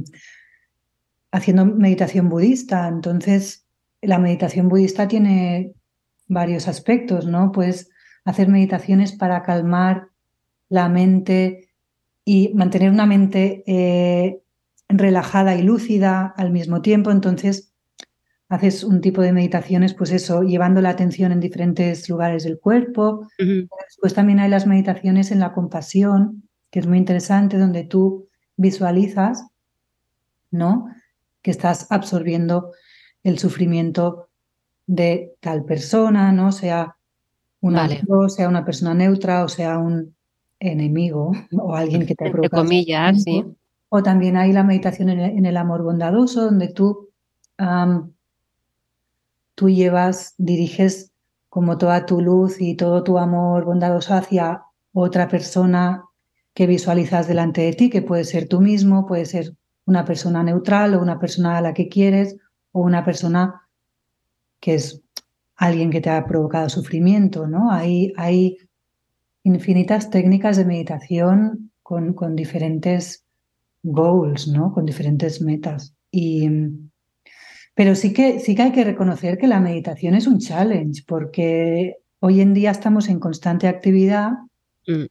haciendo 1.35 1.65
meditación 1.65 2.29
budista, 2.29 2.87
entonces 2.87 3.65
la 4.01 4.19
meditación 4.19 4.69
budista 4.69 5.07
tiene 5.07 5.73
varios 6.27 6.67
aspectos, 6.69 7.27
¿no? 7.27 7.51
Puedes 7.51 7.89
hacer 8.23 8.47
meditaciones 8.47 9.11
para 9.11 9.43
calmar 9.43 10.07
la 10.69 10.87
mente 10.87 11.69
y 12.23 12.53
mantener 12.53 12.89
una 12.89 13.05
mente 13.05 13.63
eh, 13.67 14.39
relajada 14.87 15.55
y 15.55 15.61
lúcida 15.61 16.33
al 16.37 16.51
mismo 16.51 16.81
tiempo. 16.81 17.11
Entonces, 17.11 17.73
haces 18.47 18.83
un 18.83 19.01
tipo 19.01 19.21
de 19.21 19.33
meditaciones, 19.33 19.93
pues 19.93 20.11
eso, 20.11 20.41
llevando 20.41 20.79
la 20.81 20.89
atención 20.89 21.33
en 21.33 21.41
diferentes 21.41 22.07
lugares 22.07 22.45
del 22.45 22.59
cuerpo. 22.59 23.27
Después 23.37 24.13
también 24.13 24.39
hay 24.39 24.49
las 24.49 24.65
meditaciones 24.65 25.31
en 25.31 25.39
la 25.39 25.51
compasión, 25.51 26.43
que 26.71 26.79
es 26.79 26.87
muy 26.87 26.97
interesante, 26.97 27.57
donde 27.57 27.83
tú 27.83 28.29
visualizas, 28.55 29.45
¿no? 30.49 30.87
Que 31.45 31.51
estás 31.51 31.85
absorbiendo 31.91 32.71
el 33.21 33.37
sufrimiento 33.37 34.29
de 34.87 35.35
tal 35.41 35.63
persona, 35.63 36.31
¿no? 36.31 36.51
Sea 36.51 36.97
un 37.61 37.77
amigo, 37.77 38.29
sea 38.29 38.49
una 38.49 38.65
persona 38.65 38.95
neutra 38.95 39.43
o 39.43 39.47
sea 39.47 39.77
un 39.77 40.15
enemigo 40.59 41.33
o 41.51 41.75
alguien 41.75 42.07
que 42.07 42.15
te 42.15 42.25
Entre 42.25 42.49
comillas, 42.49 43.21
sí. 43.21 43.45
O 43.89 44.01
también 44.01 44.37
hay 44.37 44.53
la 44.53 44.63
meditación 44.63 45.09
en 45.09 45.45
el, 45.45 45.55
amor 45.57 45.83
bondadoso, 45.83 46.45
donde 46.45 46.69
tú 46.69 47.09
tú 49.53 49.69
llevas, 49.69 50.33
diriges 50.39 51.11
como 51.49 51.77
toda 51.77 52.07
tu 52.07 52.21
luz 52.21 52.59
y 52.59 52.73
todo 52.73 53.03
tu 53.03 53.19
amor 53.19 53.65
bondadoso 53.65 54.15
hacia 54.15 54.63
otra 54.93 55.27
persona 55.27 56.05
que 56.55 56.65
visualizas 56.65 57.27
delante 57.27 57.61
de 57.61 57.73
ti, 57.73 57.91
que 57.91 58.01
puede 58.01 58.23
ser 58.23 58.47
tú 58.47 58.61
mismo, 58.61 59.05
puede 59.05 59.25
ser 59.25 59.53
una 59.85 60.05
persona 60.05 60.43
neutral 60.43 60.95
o 60.95 61.01
una 61.01 61.19
persona 61.19 61.57
a 61.57 61.61
la 61.61 61.73
que 61.73 61.87
quieres 61.87 62.37
o 62.71 62.81
una 62.81 63.03
persona 63.03 63.61
que 64.59 64.75
es 64.75 65.01
alguien 65.55 65.91
que 65.91 66.01
te 66.01 66.09
ha 66.09 66.25
provocado 66.25 66.69
sufrimiento, 66.69 67.47
¿no? 67.47 67.71
Hay, 67.71 68.13
hay 68.17 68.57
infinitas 69.43 70.09
técnicas 70.09 70.57
de 70.57 70.65
meditación 70.65 71.71
con, 71.81 72.13
con 72.13 72.35
diferentes 72.35 73.25
goals, 73.83 74.47
¿no? 74.47 74.73
Con 74.73 74.85
diferentes 74.85 75.41
metas. 75.41 75.95
Y, 76.11 76.49
pero 77.73 77.95
sí 77.95 78.11
que, 78.11 78.39
sí 78.39 78.55
que 78.55 78.63
hay 78.63 78.71
que 78.71 78.83
reconocer 78.83 79.37
que 79.37 79.47
la 79.47 79.59
meditación 79.59 80.15
es 80.15 80.27
un 80.27 80.39
challenge, 80.39 81.03
porque 81.07 81.97
hoy 82.19 82.41
en 82.41 82.53
día 82.53 82.71
estamos 82.71 83.07
en 83.07 83.19
constante 83.19 83.67
actividad, 83.67 84.31
mm. 84.87 85.05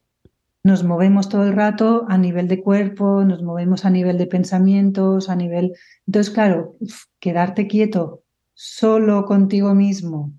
Nos 0.65 0.83
movemos 0.83 1.29
todo 1.29 1.45
el 1.45 1.53
rato 1.53 2.07
a 2.09 2.17
nivel 2.17 2.49
de 2.49 2.63
cuerpo, 2.63 3.23
nos 3.23 3.43
movemos 3.43 3.85
a 3.85 3.91
nivel 3.91 4.17
de 4.19 4.27
pensamientos, 4.27 5.29
a 5.29 5.37
nivel... 5.37 5.75
Entonces, 6.07 6.33
claro, 6.33 6.77
quedarte 7.21 7.69
quieto 7.69 8.23
solo 8.55 9.27
contigo 9.27 9.75
mismo 9.75 10.33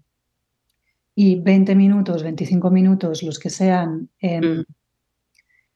y 1.14 1.40
20 1.40 1.76
minutos, 1.76 2.24
25 2.24 2.72
minutos, 2.72 3.22
los 3.22 3.40
que 3.40 3.52
sean, 3.52 4.10
em, 4.20 4.60
mm. 4.60 4.66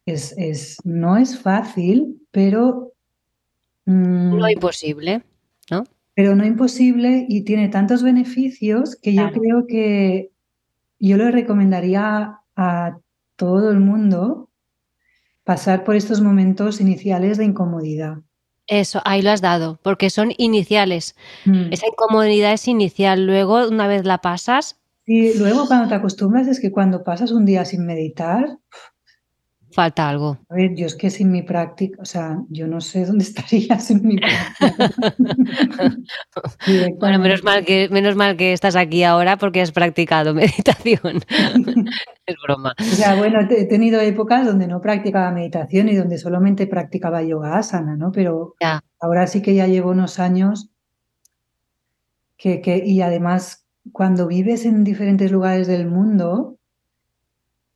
es, 0.07 0.33
es, 0.35 0.77
no 0.83 1.15
es 1.15 1.39
fácil, 1.39 2.21
pero... 2.31 2.93
no 3.85 4.49
imposible, 4.49 5.23
¿no? 5.69 5.83
pero 6.15 6.35
no 6.35 6.43
imposible 6.43 7.25
y 7.29 7.45
tiene 7.45 7.69
tantos 7.69 8.03
beneficios 8.03 8.97
que 8.97 9.13
yo 9.13 9.31
creo 9.31 9.65
que 9.65 10.31
yo 10.99 11.15
le 11.15 11.31
recomendaría 11.31 12.39
a 12.57 12.97
todo 13.39 13.71
el 13.71 13.79
mundo 13.79 14.49
pasar 15.45 15.85
por 15.85 15.95
estos 15.95 16.19
momentos 16.19 16.81
iniciales 16.81 17.37
de 17.37 17.45
incomodidad. 17.45 18.17
Eso, 18.67 19.01
ahí 19.05 19.23
lo 19.23 19.31
has 19.31 19.41
dado, 19.41 19.79
porque 19.81 20.11
son 20.11 20.33
iniciales. 20.37 21.15
Mm. 21.45 21.71
Esa 21.71 21.87
incomodidad 21.87 22.53
es 22.53 22.67
inicial, 22.67 23.25
luego 23.25 23.67
una 23.67 23.87
vez 23.87 24.05
la 24.05 24.19
pasas... 24.19 24.79
Sí, 25.05 25.33
luego 25.39 25.65
cuando 25.65 25.87
te 25.87 25.95
acostumbras 25.95 26.47
es 26.47 26.59
que 26.59 26.71
cuando 26.71 27.03
pasas 27.03 27.31
un 27.31 27.45
día 27.45 27.65
sin 27.65 27.83
meditar, 27.83 28.59
falta 29.71 30.09
algo. 30.09 30.37
A 30.49 30.55
ver, 30.55 30.75
yo 30.75 30.85
es 30.85 30.95
que 30.95 31.09
sin 31.09 31.31
mi 31.31 31.41
práctica, 31.41 32.01
o 32.01 32.05
sea, 32.05 32.39
yo 32.49 32.67
no 32.67 32.81
sé 32.81 33.05
dónde 33.05 33.23
estaría 33.29 33.79
sin 33.79 34.05
mi 34.05 34.17
práctica. 34.17 35.03
bueno, 36.99 37.19
menos 37.19 37.43
mal, 37.43 37.65
que, 37.65 37.89
menos 37.89 38.15
mal 38.15 38.37
que 38.37 38.53
estás 38.53 38.75
aquí 38.75 39.03
ahora 39.03 39.37
porque 39.37 39.61
has 39.61 39.71
practicado 39.71 40.33
meditación. 40.35 41.21
es 42.25 42.35
broma. 42.45 42.73
O 42.79 42.83
sea, 42.83 43.15
bueno, 43.15 43.39
he 43.49 43.65
tenido 43.65 44.01
épocas 44.01 44.45
donde 44.45 44.67
no 44.67 44.81
practicaba 44.81 45.31
meditación 45.31 45.89
y 45.89 45.95
donde 45.95 46.17
solamente 46.17 46.67
practicaba 46.67 47.23
yoga 47.23 47.57
asana, 47.57 47.95
¿no? 47.95 48.11
Pero 48.11 48.55
ahora 48.99 49.27
sí 49.27 49.41
que 49.41 49.55
ya 49.55 49.67
llevo 49.67 49.91
unos 49.91 50.19
años 50.19 50.69
que, 52.37 52.61
que, 52.61 52.83
y 52.85 53.01
además 53.01 53.65
cuando 53.91 54.27
vives 54.27 54.65
en 54.65 54.83
diferentes 54.83 55.31
lugares 55.31 55.67
del 55.67 55.87
mundo, 55.87 56.57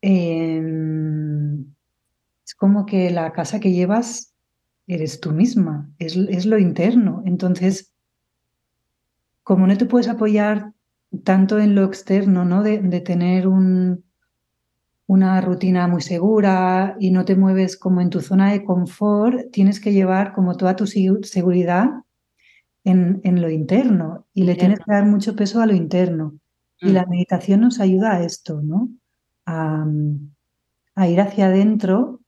eh, 0.02 0.62
como 2.64 2.86
que 2.86 3.12
la 3.12 3.34
casa 3.34 3.60
que 3.60 3.74
llevas 3.74 4.34
eres 4.88 5.20
tú 5.20 5.34
misma, 5.34 5.90
es, 6.00 6.16
es 6.16 6.46
lo 6.46 6.58
interno. 6.58 7.22
Entonces, 7.26 7.92
como 9.44 9.68
no 9.68 9.78
te 9.78 9.86
puedes 9.86 10.08
apoyar 10.08 10.72
tanto 11.26 11.60
en 11.60 11.76
lo 11.76 11.84
externo, 11.84 12.46
¿no? 12.46 12.64
De, 12.64 12.80
tener 13.02 13.50
un, 13.50 14.06
una 15.08 15.42
rutina 15.42 15.90
muy 15.90 16.02
segura 16.02 16.96
y 17.02 17.12
no 17.12 17.26
te 17.26 17.36
mueves 17.36 17.76
como 17.76 18.00
en 18.00 18.10
tu 18.10 18.22
zona 18.22 18.54
de 18.54 18.64
confort, 18.64 19.52
tienes 19.52 19.82
que 19.82 19.92
llevar 19.92 20.32
como 20.32 20.56
toda 20.56 20.78
tu 20.78 20.88
seguridad 20.88 21.90
en, 22.86 23.20
en 23.26 23.42
lo 23.42 23.50
interno 23.50 24.26
y 24.34 24.46
le 24.46 24.56
tienes 24.56 24.80
que 24.80 24.94
dar 24.94 25.06
mucho 25.06 25.36
peso 25.36 25.60
a 25.60 25.66
lo 25.66 25.74
interno. 25.74 26.40
Y 26.80 26.92
mm. 26.92 26.94
la 26.94 27.06
meditación 27.08 27.60
nos 27.60 27.82
ayuda 27.82 28.14
a 28.14 28.24
esto, 28.24 28.62
¿no? 28.62 28.88
A, 29.46 29.86
a 30.96 31.08
ir 31.10 31.20
hacia 31.20 31.48
adentro 31.48 32.22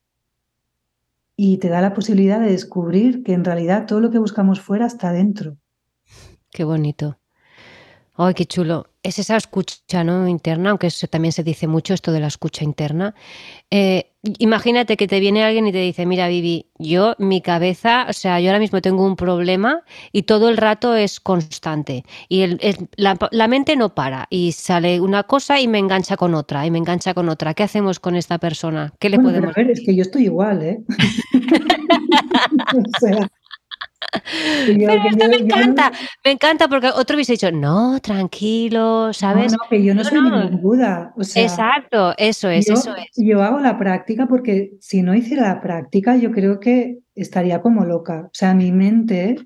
y 1.35 1.57
te 1.57 1.69
da 1.69 1.81
la 1.81 1.93
posibilidad 1.93 2.39
de 2.39 2.51
descubrir 2.51 3.23
que 3.23 3.33
en 3.33 3.43
realidad 3.43 3.85
todo 3.85 3.99
lo 3.99 4.11
que 4.11 4.19
buscamos 4.19 4.61
fuera 4.61 4.85
está 4.85 5.11
dentro. 5.11 5.57
Qué 6.51 6.63
bonito. 6.63 7.19
Ay, 8.17 8.33
qué 8.33 8.45
chulo. 8.45 8.87
Es 9.03 9.19
esa 9.19 9.35
escucha 9.35 10.03
¿no? 10.03 10.27
interna, 10.27 10.69
aunque 10.69 10.87
eso 10.87 11.05
también 11.07 11.31
se 11.31 11.43
dice 11.43 11.67
mucho, 11.67 11.93
esto 11.93 12.11
de 12.11 12.21
la 12.21 12.27
escucha 12.27 12.63
interna. 12.63 13.13
Eh, 13.69 14.13
imagínate 14.39 14.97
que 14.97 15.07
te 15.07 15.19
viene 15.19 15.43
alguien 15.43 15.67
y 15.67 15.71
te 15.71 15.79
dice, 15.79 16.05
mira, 16.05 16.27
Vivi, 16.27 16.71
yo, 16.79 17.13
mi 17.19 17.41
cabeza, 17.41 18.07
o 18.09 18.13
sea, 18.13 18.39
yo 18.39 18.49
ahora 18.49 18.59
mismo 18.59 18.81
tengo 18.81 19.05
un 19.05 19.15
problema 19.15 19.83
y 20.11 20.23
todo 20.23 20.49
el 20.49 20.57
rato 20.57 20.95
es 20.95 21.19
constante. 21.19 22.03
Y 22.29 22.45
la, 22.95 23.47
mente 23.47 23.75
no 23.75 23.93
para 23.93 24.27
y 24.29 24.53
sale 24.53 25.01
una 25.01 25.23
cosa 25.23 25.59
y 25.59 25.67
me 25.67 25.77
engancha 25.77 26.15
con 26.15 26.33
otra, 26.33 26.65
y 26.65 26.71
me 26.71 26.79
engancha 26.79 27.13
con 27.13 27.27
otra. 27.29 27.53
¿Qué 27.53 27.63
hacemos 27.63 27.99
con 27.99 28.15
esta 28.15 28.39
persona? 28.39 28.93
¿Qué 28.99 29.09
le 29.09 29.19
podemos 29.19 29.55
a 29.55 29.61
ver, 29.61 29.71
es 29.71 29.81
que 29.85 29.95
yo 29.95 30.01
estoy 30.01 30.23
igual, 30.23 30.63
¿eh? 30.63 30.79
o 32.75 32.99
sea, 32.99 33.29
pero 34.65 35.03
esto 35.09 35.29
me 35.29 35.35
encanta, 35.37 35.91
me 36.23 36.31
encanta 36.31 36.67
porque 36.67 36.87
otro 36.87 37.15
hubiese 37.15 37.33
dicho, 37.33 37.51
no, 37.51 37.99
tranquilo, 37.99 39.13
¿sabes? 39.13 39.51
No, 39.51 39.57
que 39.69 39.83
yo 39.83 39.93
no, 39.93 40.03
soy 40.03 40.21
ningún 40.21 40.61
Buda. 40.61 41.13
Exacto, 41.35 42.13
eso 42.17 42.49
es, 42.49 42.69
eso 42.69 42.95
es. 42.95 43.07
Yo 43.15 43.41
hago 43.43 43.59
la 43.59 43.77
práctica 43.77 44.27
porque 44.27 44.71
si 44.79 45.01
no 45.01 45.13
hiciera 45.13 45.43
la 45.53 45.61
práctica, 45.61 46.15
yo 46.15 46.31
creo 46.31 46.59
que 46.59 46.99
estaría 47.15 47.61
como 47.61 47.85
loca. 47.85 48.23
O 48.25 48.33
sea, 48.33 48.53
mi 48.53 48.71
mente 48.71 49.37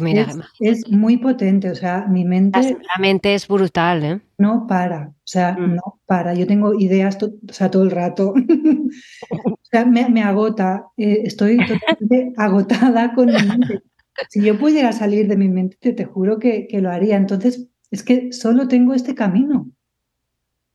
Mira, 0.00 0.26
es, 0.58 0.90
muy 0.90 1.18
potente, 1.18 1.70
o 1.70 1.74
sea, 1.74 2.04
mi 2.08 2.24
mente... 2.24 2.60
La 2.60 3.00
mente 3.00 3.34
es 3.34 3.46
brutal, 3.46 4.04
¿eh? 4.04 4.20
No 4.36 4.66
para, 4.66 5.08
o 5.08 5.14
sea, 5.24 5.52
mm. 5.52 5.76
no 5.76 6.00
para. 6.04 6.34
Yo 6.34 6.46
tengo 6.46 6.74
ideas 6.74 7.16
o 7.22 7.52
sea, 7.52 7.70
todo 7.70 7.84
el 7.84 7.92
rato. 7.92 8.34
o 9.68 9.70
sea, 9.70 9.84
me, 9.84 10.22
agota, 10.22 10.86
eh, 10.96 11.22
estoy 11.24 11.58
totalmente 11.66 12.32
agotada 12.36 13.14
con 13.14 13.26
mi 13.26 13.32
mente. 13.32 13.82
Si 14.30 14.42
yo 14.42 14.58
pudiera 14.58 14.92
salir 14.92 15.28
de 15.28 15.36
mi 15.36 15.48
mente, 15.48 15.92
te, 15.92 16.04
juro 16.04 16.38
que, 16.38 16.66
que, 16.66 16.80
lo 16.80 16.90
haría. 16.90 17.16
Entonces, 17.16 17.68
es 17.90 18.02
que 18.02 18.32
solo 18.32 18.66
tengo 18.66 18.94
este 18.94 19.14
camino 19.14 19.70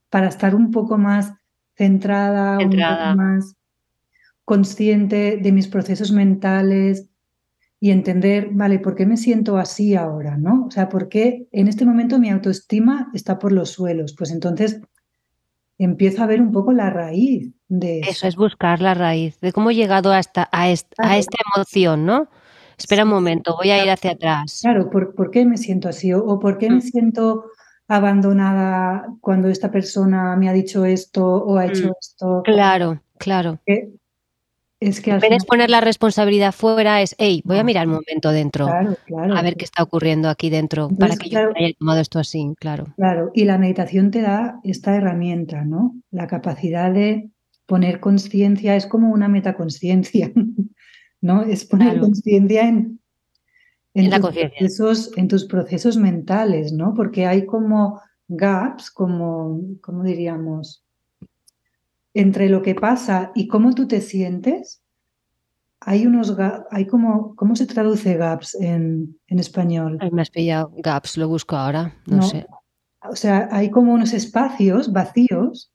para 0.10 0.28
estar 0.28 0.56
un 0.56 0.72
poco 0.72 0.98
más 0.98 1.34
centrada, 1.76 2.60
un 2.60 2.70
poco 2.70 3.16
más 3.18 3.56
consciente 4.46 5.38
de 5.42 5.52
mis 5.52 5.68
procesos 5.68 6.12
mentales, 6.12 7.10
y 7.84 7.92
entender, 7.92 8.48
vale, 8.54 8.80
¿por 8.80 8.96
qué 8.96 9.06
me 9.06 9.18
siento 9.18 9.58
así 9.58 9.94
ahora? 9.94 10.38
¿no? 10.38 10.68
O 10.68 10.72
sea, 10.72 10.88
¿por 10.88 11.10
qué 11.10 11.50
en 11.52 11.68
este 11.68 11.84
momento 11.84 12.18
mi 12.18 12.30
autoestima 12.30 13.12
está 13.14 13.40
por 13.40 13.52
los 13.52 13.72
suelos? 13.72 14.16
Pues 14.18 14.32
entonces 14.32 14.80
empiezo 15.78 16.24
a 16.24 16.28
ver 16.28 16.42
un 16.42 16.54
poco 16.54 16.72
la 16.72 16.90
raíz 16.90 17.52
de 17.80 18.00
eso. 18.00 18.12
Eso 18.12 18.28
es 18.28 18.36
buscar 18.36 18.82
la 18.82 18.94
raíz, 18.94 19.40
de 19.40 19.52
cómo 19.52 19.72
he 19.72 19.76
llegado 19.76 20.14
hasta 20.14 20.50
a 20.52 20.70
esta, 20.70 20.96
a 20.98 21.18
esta 21.18 21.38
emoción, 21.56 22.06
¿no? 22.06 22.28
Espera 22.78 23.04
un 23.04 23.10
momento, 23.10 23.56
voy 23.56 23.70
a 23.72 23.84
ir 23.84 23.90
hacia 23.90 24.12
atrás. 24.12 24.60
Claro, 24.62 24.90
¿por, 24.90 25.32
qué 25.32 25.46
me 25.46 25.58
siento 25.58 25.90
así? 25.90 26.14
¿O, 26.14 26.40
por 26.40 26.58
qué 26.58 26.70
me 26.70 26.78
mm. 26.78 26.82
siento 26.82 27.46
abandonada 27.88 29.08
cuando 29.22 29.50
esta 29.50 29.70
persona 29.72 30.36
me 30.36 30.50
ha 30.50 30.54
dicho 30.54 30.86
esto 30.86 31.26
o 31.26 31.58
ha 31.58 31.66
hecho 31.66 31.90
Mm. 31.90 31.94
esto. 32.00 32.42
Claro, 32.44 33.02
claro. 33.18 33.60
Eh, 33.66 33.90
Es 34.80 35.00
que 35.00 35.18
poner 35.48 35.70
la 35.70 35.80
responsabilidad 35.80 36.52
fuera, 36.52 37.02
es, 37.02 37.16
hey, 37.18 37.42
voy 37.46 37.58
a 37.58 37.64
mirar 37.64 37.88
un 37.88 37.94
momento 37.94 38.32
dentro, 38.32 38.66
Claro, 38.66 38.98
claro. 39.06 39.38
a 39.38 39.42
ver 39.42 39.56
qué 39.56 39.64
está 39.64 39.82
ocurriendo 39.82 40.28
aquí 40.28 40.50
dentro, 40.50 40.90
para 40.90 41.16
que 41.16 41.30
yo 41.30 41.40
claro. 41.40 41.54
haya 41.56 41.74
tomado 41.80 42.02
esto 42.02 42.20
así, 42.20 42.54
claro. 42.60 42.88
Claro, 42.98 43.32
y 43.34 43.46
la 43.46 43.58
meditación 43.58 44.12
te 44.12 44.22
da 44.22 44.60
esta 44.66 44.94
herramienta, 44.94 45.64
¿no? 45.64 45.96
La 46.12 46.28
capacidad 46.28 46.92
de 46.92 47.30
poner 47.66 48.00
conciencia, 48.00 48.76
es 48.76 48.86
como 48.86 49.12
una 49.12 49.28
metaconsciencia, 49.28 50.32
¿no? 51.22 51.44
Es 51.44 51.66
poner 51.66 51.90
Claro. 51.94 52.02
conciencia 52.02 52.68
en, 52.68 53.00
en 53.94 54.10
tus 54.10 54.20
procesos, 54.32 55.12
en 55.18 55.28
tus 55.28 55.46
procesos 55.46 55.98
mentales, 55.98 56.72
¿no? 56.74 56.94
Porque 56.94 57.26
hay 57.26 57.46
como 57.46 58.02
gaps, 58.28 58.92
como, 58.92 59.62
¿cómo 59.82 60.04
diríamos? 60.04 60.84
Entre 62.14 62.48
lo 62.50 62.62
que 62.62 62.76
pasa 62.76 63.32
y 63.34 63.48
cómo 63.48 63.74
tú 63.74 63.88
te 63.88 64.00
sientes, 64.02 64.84
hay 65.82 66.06
unos 66.06 66.38
ga- 66.38 66.66
hay 66.72 66.86
como, 66.86 67.36
¿cómo 67.36 67.56
se 67.56 67.66
traduce 67.66 68.16
gaps 68.16 68.56
en, 68.56 69.20
en 69.28 69.40
español? 69.40 69.98
Ay, 70.00 70.12
me 70.12 70.22
has 70.22 70.30
pillado 70.30 70.72
gaps, 70.78 71.18
lo 71.18 71.28
busco 71.28 71.56
ahora, 71.56 71.94
no, 72.06 72.18
No, 72.18 72.22
sé. 72.22 72.46
O 73.10 73.16
sea, 73.16 73.50
hay 73.52 73.70
como 73.70 73.94
unos 73.94 74.14
espacios 74.14 74.94
vacíos 74.94 75.73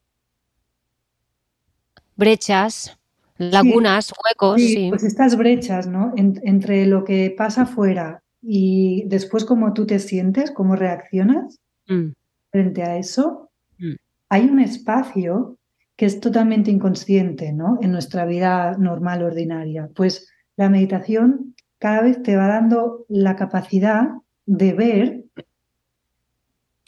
Brechas, 2.18 2.98
lagunas, 3.38 4.12
huecos, 4.25 4.60
Sí, 4.60 4.75
sí. 4.75 4.87
pues 4.90 5.04
estas 5.04 5.37
brechas, 5.37 5.87
¿no? 5.87 6.12
En- 6.16 6.40
entre 6.42 6.84
lo 6.87 7.04
que 7.04 7.32
pasa 7.37 7.62
afuera 7.62 8.22
y 8.42 9.04
después 9.06 9.44
cómo 9.44 9.72
tú 9.72 9.87
te 9.87 9.98
sientes, 10.00 10.50
cómo 10.50 10.75
reaccionas 10.76 11.58
Mm, 11.87 12.08
frente 12.50 12.82
a 12.82 12.98
eso, 12.98 13.50
Mm. 13.78 13.94
hay 14.28 14.44
un 14.46 14.58
espacio 14.60 15.56
que 15.96 16.06
es 16.06 16.20
totalmente 16.20 16.70
inconsciente, 16.70 17.52
¿no? 17.52 17.78
En 17.80 17.92
nuestra 17.92 18.26
vida 18.26 18.76
normal, 18.78 19.22
ordinaria. 19.22 19.88
Pues 19.94 20.28
la 20.56 20.68
meditación 20.68 21.54
cada 21.78 22.02
vez 22.02 22.22
te 22.22 22.37
va 22.37 22.48
dando 22.48 23.04
la 23.08 23.37
capacidad 23.37 24.08
de 24.44 24.72
ver 24.75 25.25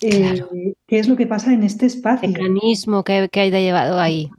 eh, 0.02 0.34
Claro. 0.34 0.48
qué 0.86 0.98
es 0.98 1.08
lo 1.08 1.16
que 1.16 1.26
pasa 1.26 1.52
en 1.52 1.62
este 1.62 1.86
espacio. 1.86 2.28
Mecanismo 2.28 3.04
que, 3.04 3.28
que 3.30 3.40
hay 3.40 3.50
de 3.50 3.62
llevado 3.62 3.98
ahí. 4.00 4.30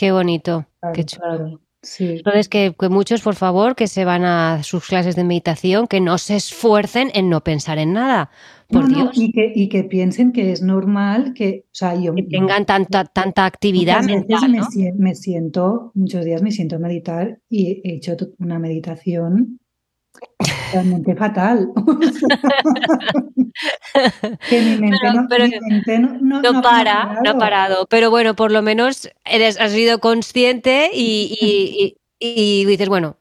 Qué 0.00 0.12
bonito, 0.12 0.64
Claro, 0.80 0.94
qué 0.94 1.04
chulo. 1.04 1.20
claro, 1.20 1.60
sí. 1.82 2.06
Entonces, 2.16 2.48
que, 2.48 2.74
que 2.80 2.88
muchos, 2.88 3.20
por 3.20 3.34
favor, 3.34 3.76
que 3.76 3.86
se 3.86 4.06
van 4.06 4.24
a 4.24 4.62
sus 4.62 4.86
clases 4.86 5.14
de 5.14 5.24
meditación, 5.24 5.86
que 5.86 6.00
no 6.00 6.16
se 6.16 6.36
esfuercen 6.36 7.10
en 7.12 7.28
no 7.28 7.44
pensar 7.44 7.76
en 7.76 7.92
nada. 7.92 8.30
Por 8.70 8.84
No, 8.84 8.88
no, 8.88 8.96
Dios, 8.96 9.18
y 9.18 9.30
que, 9.30 9.52
y 9.54 9.68
que 9.68 9.84
piensen 9.84 10.32
que 10.32 10.52
es 10.52 10.62
normal 10.62 11.34
que, 11.34 11.66
o 11.66 11.74
sea, 11.74 11.96
yo 11.96 12.14
que 12.14 12.22
tengan 12.22 12.64
tanta, 12.64 13.04
tanta 13.04 13.44
actividad 13.44 14.02
mental, 14.02 14.50
me, 14.50 14.60
¿no? 14.60 14.64
sien- 14.70 14.96
me 14.96 15.14
siento, 15.14 15.92
muchos 15.92 16.24
días 16.24 16.40
me 16.40 16.50
siento 16.50 16.76
a 16.76 16.78
meditar 16.78 17.38
y 17.50 17.82
he 17.84 17.96
hecho 17.96 18.16
una 18.38 18.58
meditación 18.58 19.60
fatal. 21.16 21.68
que 24.48 24.60
mi 24.62 24.76
mente 24.76 24.96
Pero- 25.00 25.12
no, 25.14 25.26
pero 25.28 25.48
mi 25.48 25.60
mente 25.60 25.98
no, 25.98 26.08
no- 26.20 26.42
No 26.42 26.52
no- 26.52 26.62
para, 26.62 27.20
no 27.24 27.30
ha 27.30 27.38
parado. 27.38 27.86
Pero 27.88 28.10
bueno, 28.10 28.34
por 28.34 28.52
lo 28.52 28.62
menos 28.62 29.10
eres, 29.24 29.58
has 29.60 29.72
sido 29.72 29.98
consciente 29.98 30.90
y, 30.94 31.36
y- 31.40 31.96
y- 32.20 32.62
y 32.62 32.64
dices, 32.66 32.88
bueno, 32.88 33.16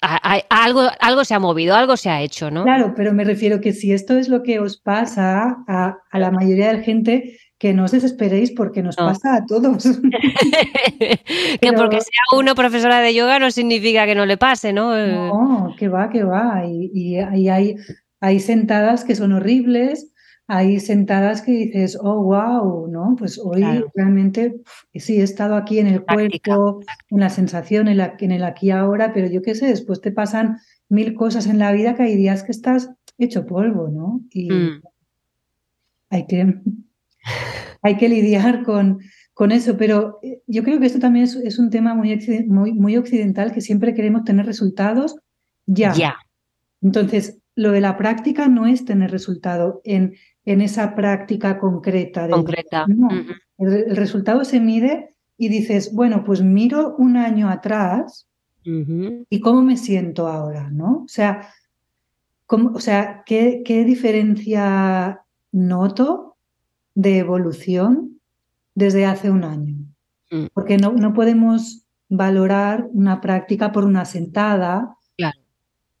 a- 0.00 0.34
a- 0.36 0.64
algo, 0.64 0.82
algo 1.00 1.24
se 1.24 1.34
ha 1.34 1.38
movido, 1.38 1.74
algo 1.74 1.96
se 1.96 2.10
ha 2.10 2.20
hecho, 2.22 2.50
¿no? 2.50 2.64
Claro, 2.64 2.92
pero 2.96 3.12
me 3.12 3.24
refiero 3.24 3.60
que 3.60 3.72
si 3.72 3.92
esto 3.92 4.16
es 4.18 4.28
lo 4.28 4.42
que 4.42 4.58
os 4.58 4.78
pasa 4.80 5.58
a, 5.68 5.96
a 6.10 6.18
la 6.18 6.30
mayoría 6.30 6.68
de 6.68 6.78
la 6.78 6.82
gente, 6.82 7.38
que 7.62 7.72
no 7.72 7.84
os 7.84 7.92
desesperéis 7.92 8.50
porque 8.50 8.82
nos 8.82 8.98
No. 8.98 9.06
pasa 9.06 9.36
a 9.36 9.46
todos. 9.46 9.84
que 10.98 11.18
Pero- 11.60 11.76
porque 11.78 12.00
sea 12.00 12.24
uno 12.36 12.56
profesora 12.56 12.98
de 12.98 13.14
yoga 13.14 13.38
no 13.38 13.52
significa 13.52 14.04
que 14.04 14.16
no 14.16 14.26
le 14.26 14.36
pase, 14.36 14.72
¿no? 14.72 14.96
Eh, 14.98 15.12
No, 15.12 15.72
que 15.78 15.86
va, 15.88 16.10
que 16.10 16.24
va. 16.24 16.64
Y, 16.66 16.90
y- 16.92 17.18
y 17.40 17.48
hay, 17.48 17.76
hay 18.20 18.40
sentadas 18.40 19.04
que 19.04 19.14
son 19.14 19.30
horribles, 19.32 20.12
hay 20.48 20.80
sentadas 20.80 21.40
que 21.42 21.52
dices, 21.52 21.96
oh, 22.02 22.24
wow, 22.24 22.88
¿no? 22.88 23.14
Pues 23.16 23.38
hoy 23.38 23.60
Claro. 23.62 23.92
realmente 23.94 24.56
sí 24.94 25.20
he 25.20 25.22
estado 25.22 25.54
aquí 25.54 25.78
en 25.78 25.86
el 25.86 26.02
Práctica, 26.02 26.56
cuerpo, 26.56 26.80
en 27.10 27.20
la 27.20 27.30
sensación, 27.30 27.86
en, 27.86 27.98
la, 27.98 28.16
en 28.18 28.32
el 28.32 28.42
aquí 28.42 28.72
ahora, 28.72 29.12
pero 29.14 29.28
yo 29.28 29.40
qué 29.40 29.54
sé, 29.54 29.66
después 29.66 30.00
te 30.00 30.10
pasan 30.10 30.58
mil 30.88 31.14
cosas 31.14 31.46
en 31.46 31.58
la 31.60 31.70
vida 31.70 31.94
que 31.94 32.02
hay 32.02 32.16
días 32.16 32.42
que 32.42 32.50
estás 32.50 32.90
hecho 33.18 33.46
polvo, 33.46 33.86
¿no? 33.88 34.20
Y 34.32 34.50
Mm. 34.50 34.82
hay 36.10 36.26
que, 36.26 36.54
hay 37.82 37.96
que 37.96 38.08
lidiar 38.08 38.62
con, 38.62 39.00
con 39.34 39.52
eso, 39.52 39.76
pero 39.76 40.18
eh, 40.22 40.40
yo 40.46 40.62
creo 40.62 40.78
que 40.80 40.86
esto 40.86 40.98
también 40.98 41.24
es, 41.24 41.36
es 41.36 41.58
un 41.58 41.70
tema 41.70 41.94
muy, 41.94 42.18
muy, 42.46 42.72
muy 42.72 42.96
occidental, 42.96 43.52
que 43.52 43.60
siempre 43.60 43.94
queremos 43.94 44.24
tener 44.24 44.46
resultados 44.46 45.16
ya. 45.66 45.92
Ya. 45.94 46.16
Entonces, 46.80 47.38
lo 47.54 47.70
de 47.70 47.80
la 47.80 47.96
práctica 47.96 48.48
no 48.48 48.66
es 48.66 48.84
tener 48.84 49.10
resultado 49.10 49.80
en, 49.84 50.14
en 50.44 50.60
esa 50.60 50.94
práctica 50.94 51.58
concreta. 51.58 52.28
concreta. 52.28 52.86
No, 52.88 53.08
el, 53.58 53.72
el 53.90 53.96
resultado 53.96 54.44
se 54.44 54.58
mide 54.58 55.10
y 55.36 55.48
dices, 55.48 55.92
bueno, 55.92 56.24
pues 56.24 56.42
miro 56.42 56.94
un 56.98 57.16
año 57.16 57.48
atrás 57.48 58.28
y 58.64 59.40
cómo 59.40 59.62
me 59.62 59.76
siento 59.76 60.28
ahora, 60.28 60.70
¿no? 60.70 61.02
O 61.04 61.08
sea, 61.08 61.48
cómo- 62.46 62.70
o 62.74 62.80
sea 62.80 63.22
¿qué, 63.26 63.62
qué 63.64 63.84
diferencia 63.84 65.20
noto 65.50 66.31
de 66.94 67.18
evolución 67.18 68.20
desde 68.74 69.06
hace 69.06 69.30
un 69.30 69.44
año? 69.44 69.76
Mm. 70.30 70.46
Porque 70.54 70.76
no, 70.78 70.92
no 70.92 71.12
podemos 71.12 71.84
valorar 72.08 72.88
una 72.92 73.20
práctica 73.20 73.72
por 73.72 73.84
una 73.84 74.04
sentada, 74.04 74.96
Claro. 75.16 75.38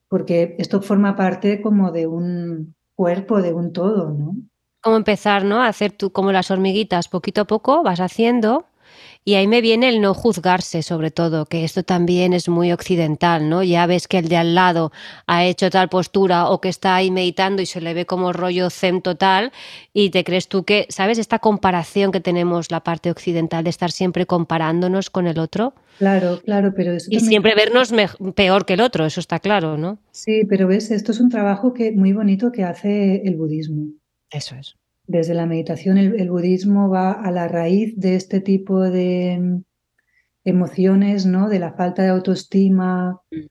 porque 0.08 0.56
esto 0.58 0.82
forma 0.82 1.16
parte 1.16 1.62
como 1.62 1.90
de 1.92 2.06
un 2.06 2.74
cuerpo, 2.94 3.40
de 3.42 3.52
un 3.54 3.72
todo, 3.72 4.10
¿no? 4.10 4.36
Como 4.82 4.96
empezar, 4.96 5.44
¿no? 5.44 5.62
A 5.62 5.68
hacer 5.68 5.92
tú 5.92 6.10
como 6.12 6.32
las 6.32 6.50
hormiguitas, 6.50 7.08
poquito 7.08 7.42
a 7.42 7.44
poco 7.46 7.82
vas 7.82 8.00
haciendo. 8.00 8.66
Y 9.24 9.34
ahí 9.34 9.46
me 9.46 9.60
viene 9.60 9.88
el 9.88 10.00
no 10.00 10.14
juzgarse, 10.14 10.82
sobre 10.82 11.12
todo, 11.12 11.46
que 11.46 11.62
esto 11.62 11.84
también 11.84 12.32
es 12.32 12.48
muy 12.48 12.72
occidental, 12.72 13.48
¿no? 13.48 13.62
Ya 13.62 13.86
ves 13.86 14.08
que 14.08 14.18
el 14.18 14.28
de 14.28 14.36
al 14.36 14.56
lado 14.56 14.90
ha 15.28 15.44
hecho 15.44 15.70
tal 15.70 15.88
postura 15.88 16.48
o 16.48 16.60
que 16.60 16.68
está 16.68 16.96
ahí 16.96 17.12
meditando 17.12 17.62
y 17.62 17.66
se 17.66 17.80
le 17.80 17.94
ve 17.94 18.04
como 18.04 18.32
rollo 18.32 18.68
zen 18.68 19.00
total 19.00 19.52
y 19.92 20.10
te 20.10 20.24
crees 20.24 20.48
tú 20.48 20.64
que, 20.64 20.86
¿sabes? 20.88 21.18
Esta 21.18 21.38
comparación 21.38 22.10
que 22.10 22.20
tenemos 22.20 22.72
la 22.72 22.80
parte 22.82 23.12
occidental 23.12 23.62
de 23.62 23.70
estar 23.70 23.92
siempre 23.92 24.26
comparándonos 24.26 25.08
con 25.10 25.26
el 25.28 25.38
otro 25.38 25.74
Claro, 25.98 26.40
claro, 26.44 26.72
pero 26.74 26.92
eso 26.92 27.06
y 27.10 27.18
también- 27.18 27.28
siempre 27.28 27.54
vernos 27.54 27.92
peor 28.34 28.66
que 28.66 28.72
el 28.74 28.80
otro, 28.80 29.06
eso 29.06 29.20
está 29.20 29.38
claro, 29.38 29.76
¿no? 29.76 29.98
Sí, 30.10 30.44
pero 30.48 30.66
ves, 30.66 30.90
esto 30.90 31.12
es 31.12 31.20
un 31.20 31.28
trabajo 31.28 31.74
que, 31.74 31.92
muy 31.92 32.12
bonito 32.12 32.50
que 32.50 32.64
hace 32.64 33.22
el 33.24 33.36
budismo. 33.36 33.84
Eso 34.30 34.56
es. 34.56 34.74
Desde 35.06 35.34
la 35.34 35.46
meditación, 35.46 35.98
el, 35.98 36.18
el 36.20 36.30
budismo 36.30 36.88
va 36.88 37.12
a 37.12 37.30
la 37.30 37.48
raíz 37.48 37.98
de 37.98 38.14
este 38.16 38.40
tipo 38.40 38.80
de 38.80 39.38
mm, 39.40 39.62
emociones, 40.44 41.26
¿no? 41.26 41.48
De 41.48 41.58
la 41.58 41.72
falta 41.72 42.02
de 42.02 42.08
autoestima, 42.10 43.20
Mm. 43.30 43.46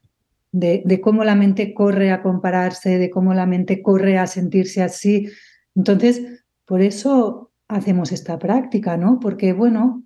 de, 0.54 0.82
de 0.86 1.02
cómo 1.02 1.24
la 1.24 1.36
mente 1.36 1.74
corre 1.74 2.12
a 2.12 2.22
compararse, 2.22 2.98
de 2.98 3.10
cómo 3.10 3.34
la 3.34 3.46
mente 3.46 3.82
corre 3.82 4.18
a 4.18 4.28
sentirse 4.28 4.82
así. 4.82 5.30
Entonces, 5.76 6.22
por 6.66 6.82
eso 6.82 7.52
hacemos 7.70 8.12
esta 8.12 8.38
práctica, 8.38 8.98
¿no? 8.98 9.20
Porque, 9.20 9.54
bueno, 9.54 10.04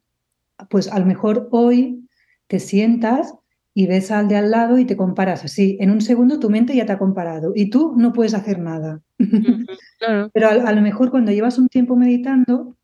pues 0.69 0.87
a 0.91 0.99
lo 0.99 1.05
mejor 1.05 1.47
hoy 1.51 2.07
te 2.47 2.59
sientas 2.59 3.33
y 3.77 3.87
ves 3.87 4.09
al 4.09 4.29
de 4.29 4.37
al 4.37 4.51
lado 4.51 4.79
y 4.79 4.85
te 4.85 4.95
comparas 4.95 5.43
así. 5.43 5.77
En 5.81 5.91
un 5.91 5.99
segundo 5.99 6.39
tu 6.39 6.49
mente 6.49 6.73
ya 6.73 6.85
te 6.85 6.93
ha 6.93 6.97
comparado 6.97 7.51
y 7.53 7.69
tú 7.69 7.93
no 7.97 8.13
puedes 8.13 8.33
hacer 8.33 8.57
nada. 8.57 9.01
Claro. 9.99 10.29
Pero 10.33 10.47
a, 10.47 10.51
a 10.51 10.71
lo 10.71 10.81
mejor 10.81 11.11
cuando 11.11 11.33
llevas 11.33 11.59
un 11.59 11.67
tiempo 11.67 11.97
meditando, 11.97 12.77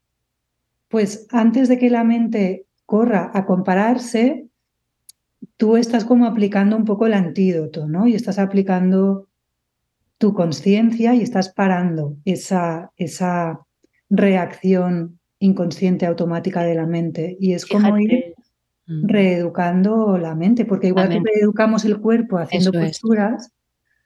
pues 0.90 1.28
antes 1.32 1.70
de 1.70 1.80
que 1.80 1.90
la 1.90 2.04
mente 2.04 2.66
corra 2.86 3.32
a 3.34 3.46
compararse, 3.46 4.50
tú 5.56 5.78
estás 5.78 6.04
como 6.04 6.26
aplicando 6.26 6.76
un 6.76 6.84
poco 6.84 7.06
el 7.06 7.14
antídoto, 7.14 7.88
¿no? 7.88 8.06
Y 8.06 8.16
estás 8.16 8.38
aplicando 8.38 9.30
tu 10.18 10.34
conciencia 10.34 11.16
y 11.16 11.22
estás 11.22 11.54
parando 11.54 12.18
esa, 12.26 12.92
esa 12.98 13.62
reacción 14.10 15.20
inconsciente 15.40 16.06
automática 16.06 16.64
de 16.64 16.76
la 16.76 16.86
mente. 16.86 17.38
Y 17.40 17.54
es 17.54 17.66
como 17.66 17.98
ir. 17.98 18.36
Reeducando 19.04 20.18
la 20.18 20.36
mente, 20.36 20.66
porque 20.66 20.88
igual 20.88 21.10
que 21.10 21.20
reeducamos 21.24 21.86
el 21.86 22.00
cuerpo 22.00 22.38
haciendo 22.38 22.70
Eso 22.72 22.80
es. 22.80 22.88
posturas, 23.00 23.52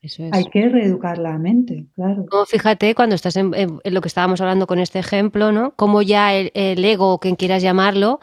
Eso 0.01 0.23
es. 0.23 0.33
hay 0.33 0.45
que 0.45 0.69
reeducar 0.69 1.17
la 1.17 1.37
mente, 1.37 1.87
claro. 1.95 2.25
Como 2.29 2.45
fíjate 2.45 2.93
cuando 2.95 3.15
estás 3.15 3.35
en, 3.37 3.53
en- 3.53 3.79
en 3.83 3.93
lo 3.93 4.01
que 4.01 4.07
estábamos 4.07 4.39
hablando 4.41 4.67
con 4.67 4.79
este 4.79 4.99
ejemplo, 4.99 5.51
¿no? 5.51 5.71
Como 5.75 6.01
ya 6.01 6.33
el, 6.33 6.51
el 6.53 6.83
ego, 6.85 7.13
o 7.13 7.19
quien 7.19 7.35
quieras 7.35 7.61
llamarlo, 7.63 8.19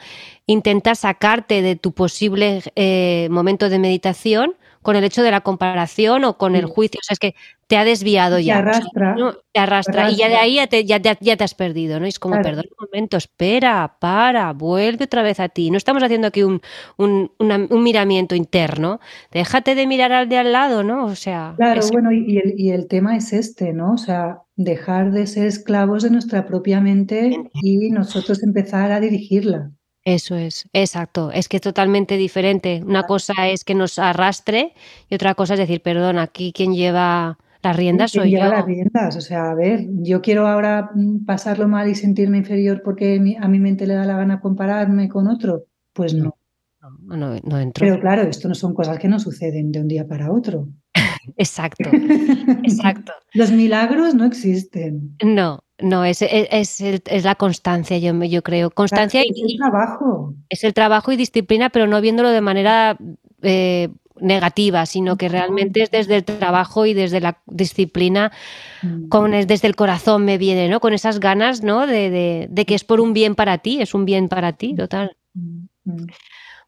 intenta 0.46 0.94
sacarte 0.94 1.62
de 1.62 1.76
tu 1.76 1.92
posible 1.92 2.62
eh, 2.76 3.28
momento 3.30 3.68
de 3.68 3.78
meditación 3.78 4.54
con 4.82 4.96
el 4.96 5.04
hecho 5.04 5.22
de 5.22 5.30
la 5.30 5.40
comparación 5.40 6.24
o 6.24 6.36
con 6.36 6.56
el 6.56 6.66
juicio. 6.66 6.98
O 7.00 7.04
sea, 7.04 7.14
es 7.14 7.18
que 7.18 7.34
te 7.66 7.76
ha 7.76 7.84
desviado 7.84 8.38
ya. 8.38 8.54
Te 8.54 8.58
arrastra. 8.60 9.16
Te 9.52 9.60
arrastra. 9.60 10.10
Y 10.10 10.16
ya 10.16 10.28
de 10.28 10.36
ahí 10.36 10.56
ya 10.56 10.66
te, 10.66 10.84
ya, 10.84 11.00
te 11.00 11.44
has 11.44 11.54
perdido, 11.54 11.98
¿no? 12.00 12.06
es 12.06 12.18
como, 12.18 12.40
perdón 12.42 12.66
un 12.78 12.86
momento, 12.86 13.16
espera, 13.16 13.96
para, 13.98 14.52
vuelve 14.52 15.04
otra 15.04 15.22
vez 15.22 15.40
a 15.40 15.48
ti. 15.48 15.70
No 15.70 15.78
estamos 15.78 16.02
haciendo 16.02 16.28
aquí 16.28 16.42
un, 16.42 16.60
un, 16.98 17.82
miramiento 17.82 18.34
interno. 18.34 19.00
Déjate 19.30 19.74
de 19.74 19.86
mirar 19.86 20.12
al 20.12 20.28
de 20.28 20.38
al 20.38 20.52
lado, 20.52 20.82
¿no? 20.82 21.06
O 21.06 21.14
sea. 21.14 21.54
Claro, 21.56 21.80
bueno, 21.92 22.12
y 22.12 22.38
el, 22.38 22.54
y 22.58 22.70
el 22.70 22.88
tema 22.88 23.16
es 23.16 23.32
este, 23.32 23.72
¿no? 23.72 23.94
O 23.94 23.98
sea, 23.98 24.42
dejar 24.56 25.12
de 25.12 25.26
ser 25.26 25.46
esclavos 25.46 26.02
de 26.02 26.10
nuestra 26.10 26.46
propia 26.46 26.80
mente 26.80 27.36
y 27.54 27.90
nosotros 27.90 28.42
empezar 28.42 28.92
a 28.92 29.00
dirigirla. 29.00 29.70
Eso 30.04 30.36
es, 30.36 30.68
exacto. 30.72 31.30
Es 31.30 31.48
que 31.48 31.58
es 31.58 31.60
totalmente 31.60 32.16
diferente. 32.16 32.82
Una 32.84 33.04
cosa 33.04 33.48
es 33.48 33.64
que 33.64 33.74
nos 33.74 33.98
arrastre 33.98 34.74
y 35.08 35.14
otra 35.14 35.34
cosa 35.34 35.54
es 35.54 35.60
decir, 35.60 35.80
perdón, 35.80 36.18
aquí 36.18 36.52
quien 36.52 36.74
lleva 36.74 37.38
las 37.62 37.76
riendas 37.76 38.10
soy 38.10 38.30
lleva 38.30 38.48
las 38.48 38.66
riendas, 38.66 39.16
o 39.16 39.20
sea, 39.20 39.52
a 39.52 39.54
ver, 39.54 39.86
yo 39.88 40.20
quiero 40.20 40.48
ahora 40.48 40.90
mm, 40.92 41.24
pasarlo 41.24 41.68
mal 41.68 41.88
y 41.88 41.94
sentirme 41.94 42.38
inferior 42.38 42.82
porque 42.82 43.20
a 43.40 43.48
mi 43.48 43.58
mente 43.60 43.86
le 43.86 43.94
da 43.94 44.04
la 44.04 44.16
gana 44.16 44.40
compararme 44.40 45.08
con 45.08 45.28
otro. 45.28 45.66
Pues 45.92 46.14
no. 46.14 46.36
No, 46.80 47.16
no, 47.16 47.40
no 47.44 47.58
entro. 47.60 47.86
Pero 47.86 48.00
claro, 48.00 48.22
esto 48.22 48.48
no 48.48 48.56
son 48.56 48.74
cosas 48.74 48.98
que 48.98 49.06
no 49.06 49.20
suceden 49.20 49.70
de 49.70 49.80
un 49.80 49.86
día 49.86 50.08
para 50.08 50.32
otro. 50.32 50.68
exacto, 51.36 51.88
exacto. 52.64 53.12
Los 53.34 53.52
milagros 53.52 54.14
no 54.14 54.24
existen. 54.24 55.16
No, 55.24 55.62
no, 55.82 56.04
es, 56.04 56.22
es, 56.22 56.80
es, 56.80 57.24
la 57.24 57.34
constancia, 57.34 57.98
yo, 57.98 58.12
yo 58.24 58.42
creo. 58.42 58.70
Constancia 58.70 59.22
es 59.22 59.28
el 59.36 59.58
trabajo. 59.58 60.34
Es 60.48 60.64
el 60.64 60.72
trabajo 60.74 61.12
y 61.12 61.16
disciplina, 61.16 61.70
pero 61.70 61.86
no 61.86 62.00
viéndolo 62.00 62.30
de 62.30 62.40
manera 62.40 62.96
eh, 63.42 63.88
negativa, 64.20 64.86
sino 64.86 65.16
que 65.16 65.28
realmente 65.28 65.82
es 65.82 65.90
desde 65.90 66.16
el 66.16 66.24
trabajo 66.24 66.86
y 66.86 66.94
desde 66.94 67.20
la 67.20 67.38
disciplina, 67.46 68.32
mm. 68.82 69.08
con, 69.08 69.32
desde 69.32 69.66
el 69.66 69.76
corazón 69.76 70.24
me 70.24 70.38
viene, 70.38 70.68
¿no? 70.68 70.80
Con 70.80 70.92
esas 70.92 71.20
ganas, 71.20 71.62
¿no? 71.62 71.86
De, 71.86 72.10
de, 72.10 72.46
de, 72.50 72.64
que 72.64 72.74
es 72.74 72.84
por 72.84 73.00
un 73.00 73.12
bien 73.12 73.34
para 73.34 73.58
ti, 73.58 73.80
es 73.80 73.94
un 73.94 74.04
bien 74.04 74.28
para 74.28 74.52
ti, 74.52 74.74
total. 74.74 75.16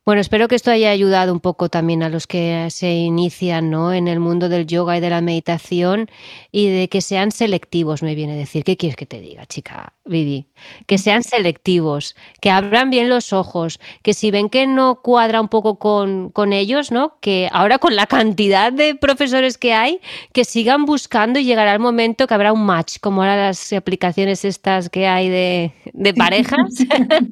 Bueno, 0.04 0.20
espero 0.20 0.48
que 0.48 0.54
esto 0.54 0.70
haya 0.70 0.90
ayudado 0.90 1.32
un 1.32 1.40
poco 1.40 1.70
también 1.70 2.02
a 2.02 2.10
los 2.10 2.26
que 2.26 2.68
se 2.70 2.92
inician 2.92 3.70
¿no? 3.70 3.94
en 3.94 4.06
el 4.06 4.20
mundo 4.20 4.50
del 4.50 4.66
yoga 4.66 4.98
y 4.98 5.00
de 5.00 5.08
la 5.08 5.22
meditación 5.22 6.10
y 6.52 6.68
de 6.68 6.88
que 6.90 7.00
sean 7.00 7.32
selectivos, 7.32 8.02
me 8.02 8.14
viene 8.14 8.34
a 8.34 8.36
decir. 8.36 8.64
¿Qué 8.64 8.76
quieres 8.76 8.96
que 8.96 9.06
te 9.06 9.20
diga, 9.20 9.46
chica 9.46 9.94
Vivi? 10.04 10.46
Que 10.87 10.98
sean 10.98 11.22
selectivos, 11.22 12.16
que 12.40 12.50
abran 12.50 12.90
bien 12.90 13.09
los 13.09 13.33
ojos, 13.33 13.81
que 14.03 14.14
si 14.14 14.31
ven 14.31 14.48
que 14.48 14.66
no 14.66 15.03
cuadra 15.03 15.40
un 15.40 15.48
poco 15.48 15.79
con, 15.79 16.31
con 16.31 16.53
ellos, 16.53 16.90
¿no? 16.90 17.18
que 17.20 17.48
ahora 17.53 17.79
con 17.79 17.96
la 17.96 18.07
cantidad 18.07 18.72
de 18.72 18.94
profesores 18.94 19.59
que 19.59 19.72
hay, 19.72 20.00
que 20.33 20.44
sigan 20.44 20.85
buscando 20.85 21.38
y 21.38 21.44
llegará 21.44 21.72
el 21.72 21.81
momento 21.81 22.27
que 22.27 22.35
habrá 22.35 22.53
un 22.53 22.64
match, 22.64 22.98
como 23.00 23.22
ahora 23.22 23.37
las 23.37 23.72
aplicaciones 23.72 24.44
estas 24.44 24.88
que 24.90 25.07
hay 25.07 25.29
de, 25.29 25.72
de 25.92 26.14
parejas, 26.14 26.74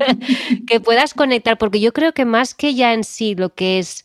que 0.66 0.80
puedas 0.80 1.14
conectar, 1.14 1.58
porque 1.58 1.80
yo 1.80 1.92
creo 1.92 2.12
que 2.12 2.24
más 2.24 2.54
que 2.54 2.74
ya 2.74 2.92
en 2.92 3.04
sí 3.04 3.34
lo 3.34 3.54
que 3.54 3.78
es 3.78 4.04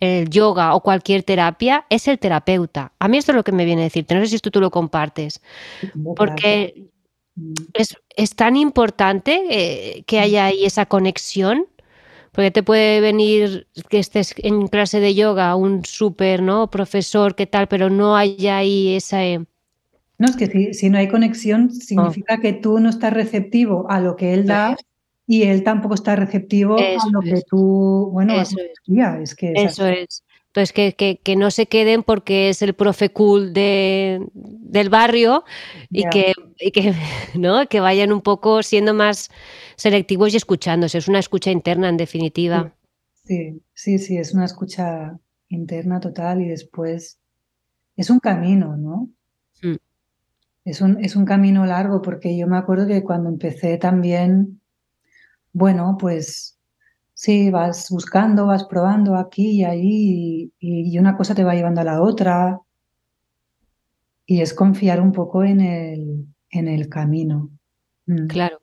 el 0.00 0.30
yoga 0.30 0.74
o 0.74 0.82
cualquier 0.82 1.22
terapia 1.22 1.84
es 1.90 2.08
el 2.08 2.18
terapeuta. 2.18 2.92
A 2.98 3.08
mí 3.08 3.18
esto 3.18 3.32
es 3.32 3.36
lo 3.36 3.44
que 3.44 3.52
me 3.52 3.64
viene 3.64 3.82
a 3.82 3.84
decirte, 3.84 4.14
no 4.14 4.20
sé 4.20 4.28
si 4.28 4.38
tú, 4.38 4.50
tú 4.50 4.60
lo 4.60 4.70
compartes, 4.70 5.42
porque 6.16 6.90
mm. 7.34 7.54
Es, 8.18 8.34
tan 8.34 8.56
importante 8.56 9.42
eh, 9.50 10.02
que 10.06 10.20
haya 10.20 10.46
ahí 10.46 10.64
esa 10.64 10.86
conexión, 10.86 11.66
porque 12.32 12.50
te 12.50 12.62
puede 12.62 13.00
venir 13.00 13.66
que 13.88 13.98
estés 13.98 14.34
en 14.38 14.68
clase 14.68 15.00
de 15.00 15.14
yoga 15.14 15.56
un 15.56 15.84
súper 15.84 16.42
¿no? 16.42 16.70
profesor, 16.70 17.34
qué 17.34 17.46
tal, 17.46 17.68
pero 17.68 17.90
no 17.90 18.16
haya 18.16 18.58
ahí 18.58 18.94
esa... 18.94 19.24
Eh, 19.24 19.44
no, 20.18 20.26
es 20.26 20.36
que 20.36 20.74
si, 20.74 20.90
no 20.90 20.98
hay 20.98 21.08
conexión, 21.08 21.70
significa 21.70 22.38
que 22.40 22.52
tú 22.52 22.80
no 22.80 22.90
estás 22.90 23.12
receptivo 23.12 23.88
a 23.88 24.00
lo 24.00 24.16
que 24.16 24.34
él 24.34 24.46
da 24.46 24.76
y 25.28 25.44
él 25.44 25.62
tampoco 25.62 25.94
está 25.94 26.16
receptivo 26.16 26.76
a 26.76 27.10
lo 27.12 27.20
que 27.20 27.42
tú, 27.48 28.08
bueno, 28.12 28.34
eso 28.40 28.56
es. 28.58 29.34
que 29.36 29.52
eso 29.54 29.86
es. 29.86 30.24
Entonces, 30.58 30.94
que, 30.96 31.20
que, 31.22 31.36
no 31.36 31.50
se 31.50 31.66
queden 31.66 32.02
porque 32.02 32.48
es 32.48 32.62
el 32.62 32.74
profe 32.74 33.10
cool 33.10 33.52
de, 33.52 34.20
del 34.34 34.90
barrio 34.90 35.44
y, 35.90 36.08
que, 36.08 36.34
que, 36.72 36.94
¿no? 37.38 37.68
que 37.68 37.80
vayan 37.80 38.12
un 38.12 38.22
poco 38.22 38.62
siendo 38.62 38.92
más 38.94 39.30
selectivos 39.76 40.34
y 40.34 40.36
escuchándose. 40.36 40.98
Es 40.98 41.08
una 41.08 41.20
escucha 41.20 41.50
interna, 41.50 41.88
en 41.88 41.96
definitiva. 41.96 42.72
Sí, 43.24 43.62
sí, 43.72 43.98
sí, 43.98 44.16
es 44.16 44.34
una 44.34 44.46
escucha 44.46 45.18
interna 45.48 46.00
total 46.00 46.42
y 46.42 46.48
después 46.48 47.18
es 47.96 48.10
un 48.10 48.18
camino, 48.18 48.76
¿no? 48.76 49.08
Mm. 49.62 49.76
Es, 50.64 50.80
un, 50.80 51.04
es 51.04 51.14
un 51.14 51.24
camino 51.24 51.66
largo 51.66 52.02
porque 52.02 52.36
yo 52.36 52.46
me 52.46 52.58
acuerdo 52.58 52.86
que 52.86 53.02
cuando 53.02 53.28
empecé 53.28 53.78
también 53.78 54.60
bueno, 55.52 55.96
pues 55.98 56.57
sí, 57.18 57.50
vas 57.50 57.90
buscando, 57.90 58.46
vas 58.46 58.64
probando 58.64 59.16
aquí 59.16 59.50
y 59.60 59.64
allí 59.64 60.52
y, 60.60 60.98
una 61.00 61.16
cosa 61.16 61.34
te 61.34 61.42
va 61.42 61.54
llevando 61.54 61.80
a 61.80 61.84
la 61.84 62.00
otra 62.00 62.60
y 64.24 64.40
es 64.40 64.54
confiar 64.54 65.00
un 65.00 65.10
poco 65.10 65.42
en 65.42 65.60
el, 65.60 66.26
en 66.50 66.68
el 66.68 66.88
camino. 66.88 67.50
Mm. 68.06 68.28
Claro. 68.28 68.60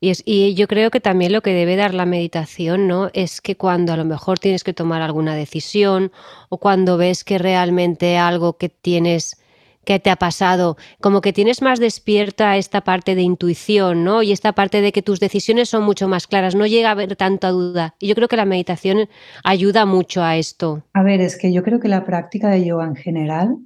Y, 0.00 0.10
es, 0.10 0.22
y 0.26 0.54
yo 0.54 0.68
creo 0.68 0.90
que 0.90 1.00
también 1.00 1.32
lo 1.32 1.40
que 1.40 1.54
debe 1.54 1.76
dar 1.76 1.94
la 1.94 2.04
meditación, 2.04 2.88
¿no? 2.88 3.08
Es 3.14 3.40
que 3.40 3.56
cuando 3.56 3.94
a 3.94 3.96
lo 3.96 4.04
mejor 4.04 4.38
tienes 4.38 4.64
que 4.64 4.74
tomar 4.74 5.00
alguna 5.00 5.34
decisión 5.34 6.12
o 6.50 6.58
cuando 6.58 6.98
ves 6.98 7.24
que 7.24 7.38
realmente 7.38 8.18
algo 8.18 8.58
que 8.58 8.68
tienes 8.68 9.42
que 9.84 10.00
te 10.00 10.10
ha 10.10 10.16
pasado, 10.16 10.76
como 11.00 11.20
que 11.20 11.32
tienes 11.32 11.62
más 11.62 11.78
despierta 11.78 12.56
esta 12.56 12.82
parte 12.82 13.14
de 13.14 13.22
intuición, 13.22 14.04
¿no? 14.04 14.22
Y 14.22 14.32
esta 14.32 14.52
parte 14.52 14.80
de 14.80 14.92
que 14.92 15.02
tus 15.02 15.20
decisiones 15.20 15.68
son 15.68 15.84
mucho 15.84 16.08
más 16.08 16.26
claras, 16.26 16.54
no 16.54 16.66
llega 16.66 16.88
a 16.88 16.92
haber 16.92 17.16
tanta 17.16 17.50
duda. 17.50 17.94
Y 17.98 18.08
yo 18.08 18.14
creo 18.14 18.28
que 18.28 18.36
la 18.36 18.44
meditación 18.44 19.08
ayuda 19.44 19.86
mucho 19.86 20.22
a 20.22 20.36
esto. 20.36 20.84
A 20.92 21.02
ver, 21.02 21.20
es 21.20 21.36
que 21.36 21.52
yo 21.52 21.62
creo 21.62 21.80
que 21.80 21.88
la 21.88 22.04
práctica 22.04 22.50
de 22.50 22.64
yoga 22.64 22.86
en 22.86 22.96
general 22.96 23.56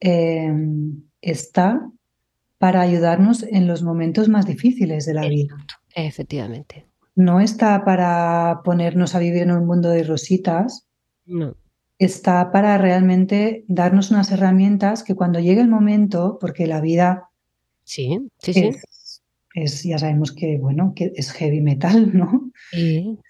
em, 0.00 1.02
está 1.20 1.88
para 2.58 2.80
ayudarnos 2.80 3.44
en 3.44 3.66
los 3.66 3.82
momentos 3.82 4.28
más 4.28 4.46
difíciles 4.46 5.06
de 5.06 5.14
la 5.14 5.28
vida. 5.28 5.54
Efectivamente. 5.94 6.86
No 7.14 7.40
está 7.40 7.84
para 7.84 8.60
ponernos 8.64 9.14
a 9.14 9.18
vivir 9.18 9.42
en 9.42 9.52
un 9.52 9.66
mundo 9.66 9.90
de 9.90 10.02
rositas. 10.02 10.88
No 11.24 11.54
está 11.98 12.52
para 12.52 12.78
realmente 12.78 13.64
darnos 13.66 14.10
unas 14.10 14.30
herramientas 14.30 15.02
que 15.02 15.14
cuando 15.14 15.40
llegue 15.40 15.60
el 15.60 15.68
momento, 15.68 16.38
porque 16.40 16.66
la 16.66 16.80
vida 16.80 17.28
sí, 17.84 18.20
sí, 18.38 18.70
es, 19.54 19.82
ya 19.82 19.98
sabemos 19.98 20.32
que 20.32 20.58
bueno, 20.58 20.92
que 20.94 21.12
es 21.16 21.32
heavy 21.32 21.60
metal, 21.60 22.16
¿no? 22.16 22.50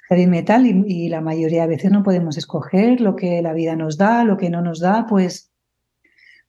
Heavy 0.09 0.27
metal 0.27 0.67
y, 0.67 1.09
la 1.09 1.21
mayoría 1.21 1.63
de 1.63 1.69
veces 1.69 1.91
no 1.91 2.03
podemos 2.03 2.37
escoger 2.37 3.01
lo 3.01 3.17
que 3.17 3.41
la 3.43 3.53
vida 3.53 3.77
nos 3.77 3.97
da, 3.97 4.25
lo 4.25 4.37
que 4.37 4.51
no 4.51 4.61
nos 4.61 4.81
da, 4.81 5.07
pues, 5.07 5.51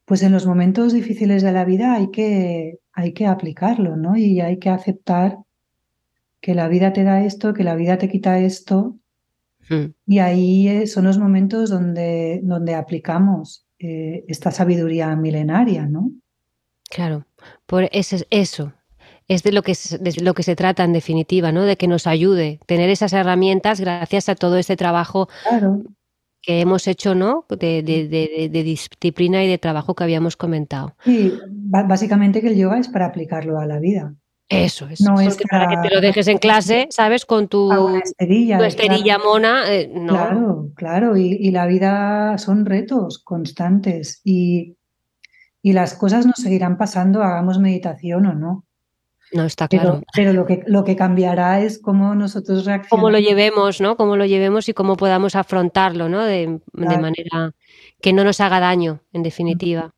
pues 0.05 0.23
en 0.23 0.32
los 0.32 0.45
momentos 0.45 0.93
difíciles 0.93 1.43
de 1.43 1.51
la 1.51 1.65
vida 1.65 1.93
hay 1.93 2.10
que, 2.10 2.79
hay 2.93 3.13
que 3.13 3.27
aplicarlo, 3.27 3.95
¿no? 3.95 4.17
Y 4.17 4.41
hay 4.41 4.58
que 4.60 4.69
aceptar 4.69 5.38
que 6.41 6.55
la 6.55 6.67
vida 6.67 6.93
te 6.93 7.03
da 7.03 7.23
esto, 7.23 7.53
que 7.53 7.63
la 7.63 7.75
vida 7.75 7.97
te 7.97 8.10
quita 8.10 8.39
esto 8.39 8.98
Mm. 9.69 9.93
Y 10.08 10.19
ahí 10.19 10.67
eh, 10.67 10.88
son 10.88 11.05
los 11.05 11.17
momentos 11.17 11.69
donde, 11.69 12.41
donde 12.43 12.75
aplicamos 12.75 13.65
eh, 13.79 14.25
esta 14.27 14.51
sabiduría 14.51 15.15
milenaria, 15.15 15.86
¿no? 15.86 16.12
Claro, 16.89 17.25
por 17.65 17.88
eso, 17.91 18.17
eso 18.29 18.73
es 19.27 19.43
de 19.43 19.51
lo 19.51 19.62
que 19.62 19.73
de 19.99 20.13
lo 20.23 20.34
que 20.34 20.43
se 20.43 20.55
trata 20.55 20.84
en 20.84 20.91
definitiva, 20.91 21.51
¿no? 21.51 21.63
De 21.63 21.77
que 21.77 21.88
nos 21.88 22.08
ayude 22.08 22.60
tener 22.65 22.89
esas 22.89 23.13
herramientas 23.13 23.79
gracias 23.79 24.27
a 24.27 24.36
todo 24.36 24.58
este 24.58 24.75
trabajo 24.75 25.29
que 26.41 26.62
hemos 26.62 26.88
hecho, 26.88 27.13
¿no? 27.15 27.45
De, 27.49 27.84
de, 27.84 28.63
disciplina 28.63 29.43
y 29.43 29.47
de 29.47 29.58
trabajo 29.60 29.93
que 29.93 30.03
habíamos 30.03 30.36
comentado. 30.36 30.95
Y 31.05 31.34
básicamente 31.47 32.41
que 32.41 32.47
el 32.47 32.58
yoga 32.58 32.79
es 32.79 32.88
para 32.88 33.05
aplicarlo 33.05 33.60
a 33.60 33.67
la 33.67 33.79
vida. 33.79 34.15
Eso 34.49 34.88
es. 34.88 34.99
No 35.01 35.21
es 35.21 35.38
para... 35.49 35.67
que 35.67 35.88
te 35.88 35.93
lo 35.93 36.01
dejes 36.01 36.27
en 36.27 36.39
clase, 36.39 36.88
¿sabes? 36.89 37.25
Con 37.27 37.47
tu, 37.47 37.71
esterilla, 38.03 38.57
esterilla 38.65 39.19
mona. 39.19 39.71
Eh, 39.71 39.91
no. 39.93 40.13
Claro, 40.13 40.71
claro. 40.75 41.17
Y, 41.17 41.51
la 41.51 41.67
vida 41.67 42.35
son 42.39 42.65
retos 42.65 43.19
constantes. 43.19 44.21
Y, 44.23 44.75
y, 45.62 45.73
las 45.73 45.93
cosas 45.93 46.25
nos 46.25 46.38
seguirán 46.38 46.77
pasando, 46.77 47.21
hagamos 47.21 47.59
meditación 47.59 48.25
o 48.25 48.33
no. 48.33 48.65
No, 49.31 49.45
está 49.45 49.67
claro. 49.67 50.01
Pero, 50.15 50.33
lo, 50.33 50.47
que, 50.47 50.63
lo 50.65 50.83
que 50.83 50.95
cambiará 50.95 51.62
es 51.62 51.79
cómo 51.79 52.15
nosotros 52.15 52.65
reaccionamos. 52.65 52.89
Cómo 52.89 53.12
lo 53.12 53.19
llevemos, 53.19 53.79
¿no? 53.79 53.95
Cómo 53.97 54.17
lo 54.17 54.25
llevemos 54.25 54.67
y 54.67 54.73
cómo 54.73 54.97
podamos 54.97 55.35
afrontarlo, 55.35 56.09
¿no? 56.09 56.25
De, 56.25 56.59
de 56.73 56.97
manera 56.97 57.53
que 58.01 58.13
no 58.13 58.23
nos 58.23 58.41
haga 58.41 58.59
daño, 58.59 59.03
en 59.13 59.21
definitiva. 59.21 59.93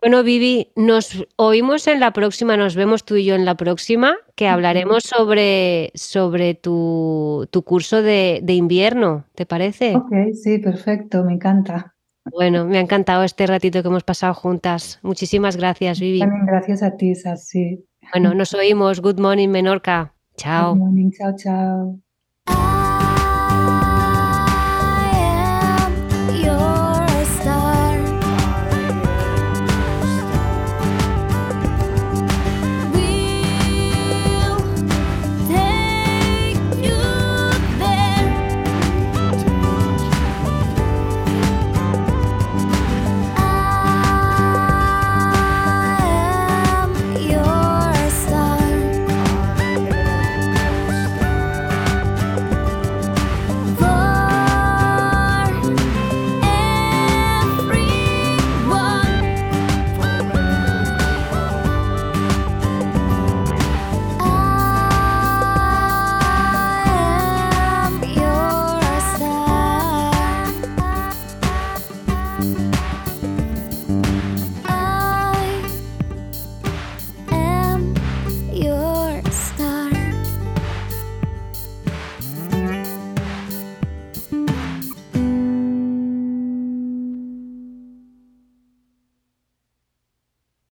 Bueno, 0.00 0.22
Vivi, 0.22 0.72
nos 0.76 1.26
oímos 1.36 1.86
en 1.86 2.00
la 2.00 2.12
próxima, 2.12 2.56
nos 2.56 2.76
vemos 2.76 3.04
tú 3.04 3.16
y 3.16 3.24
yo 3.24 3.34
en 3.34 3.44
la 3.44 3.56
próxima, 3.56 4.16
que 4.34 4.48
hablaremos 4.48 5.04
sobre, 5.04 5.90
sobre 5.94 6.54
tu, 6.54 7.48
curso 7.64 8.02
de, 8.02 8.42
invierno, 8.48 9.24
¿te 9.34 9.46
parece? 9.46 9.96
Ok, 9.96 10.12
sí, 10.34 10.58
perfecto, 10.58 11.24
me 11.24 11.34
encanta. 11.34 11.94
Bueno, 12.30 12.66
me 12.66 12.78
ha 12.78 12.80
encantado 12.80 13.22
este 13.22 13.46
ratito 13.46 13.82
que 13.82 13.88
hemos 13.88 14.02
pasado 14.02 14.34
juntas. 14.34 14.98
Muchísimas 15.02 15.56
gracias, 15.56 16.00
Vivi. 16.00 16.18
También 16.18 16.44
gracias 16.44 16.82
a 16.82 16.96
ti, 16.96 17.14
Sassy. 17.14 17.84
Bueno, 18.12 18.34
nos 18.34 18.52
oímos. 18.52 19.00
Good 19.00 19.20
morning, 19.20 19.48
Menorca. 19.48 20.12
Chao. 20.36 20.74
Good 20.74 20.80
morning, 20.80 21.10
chao, 21.12 21.36
chao. 21.36 22.05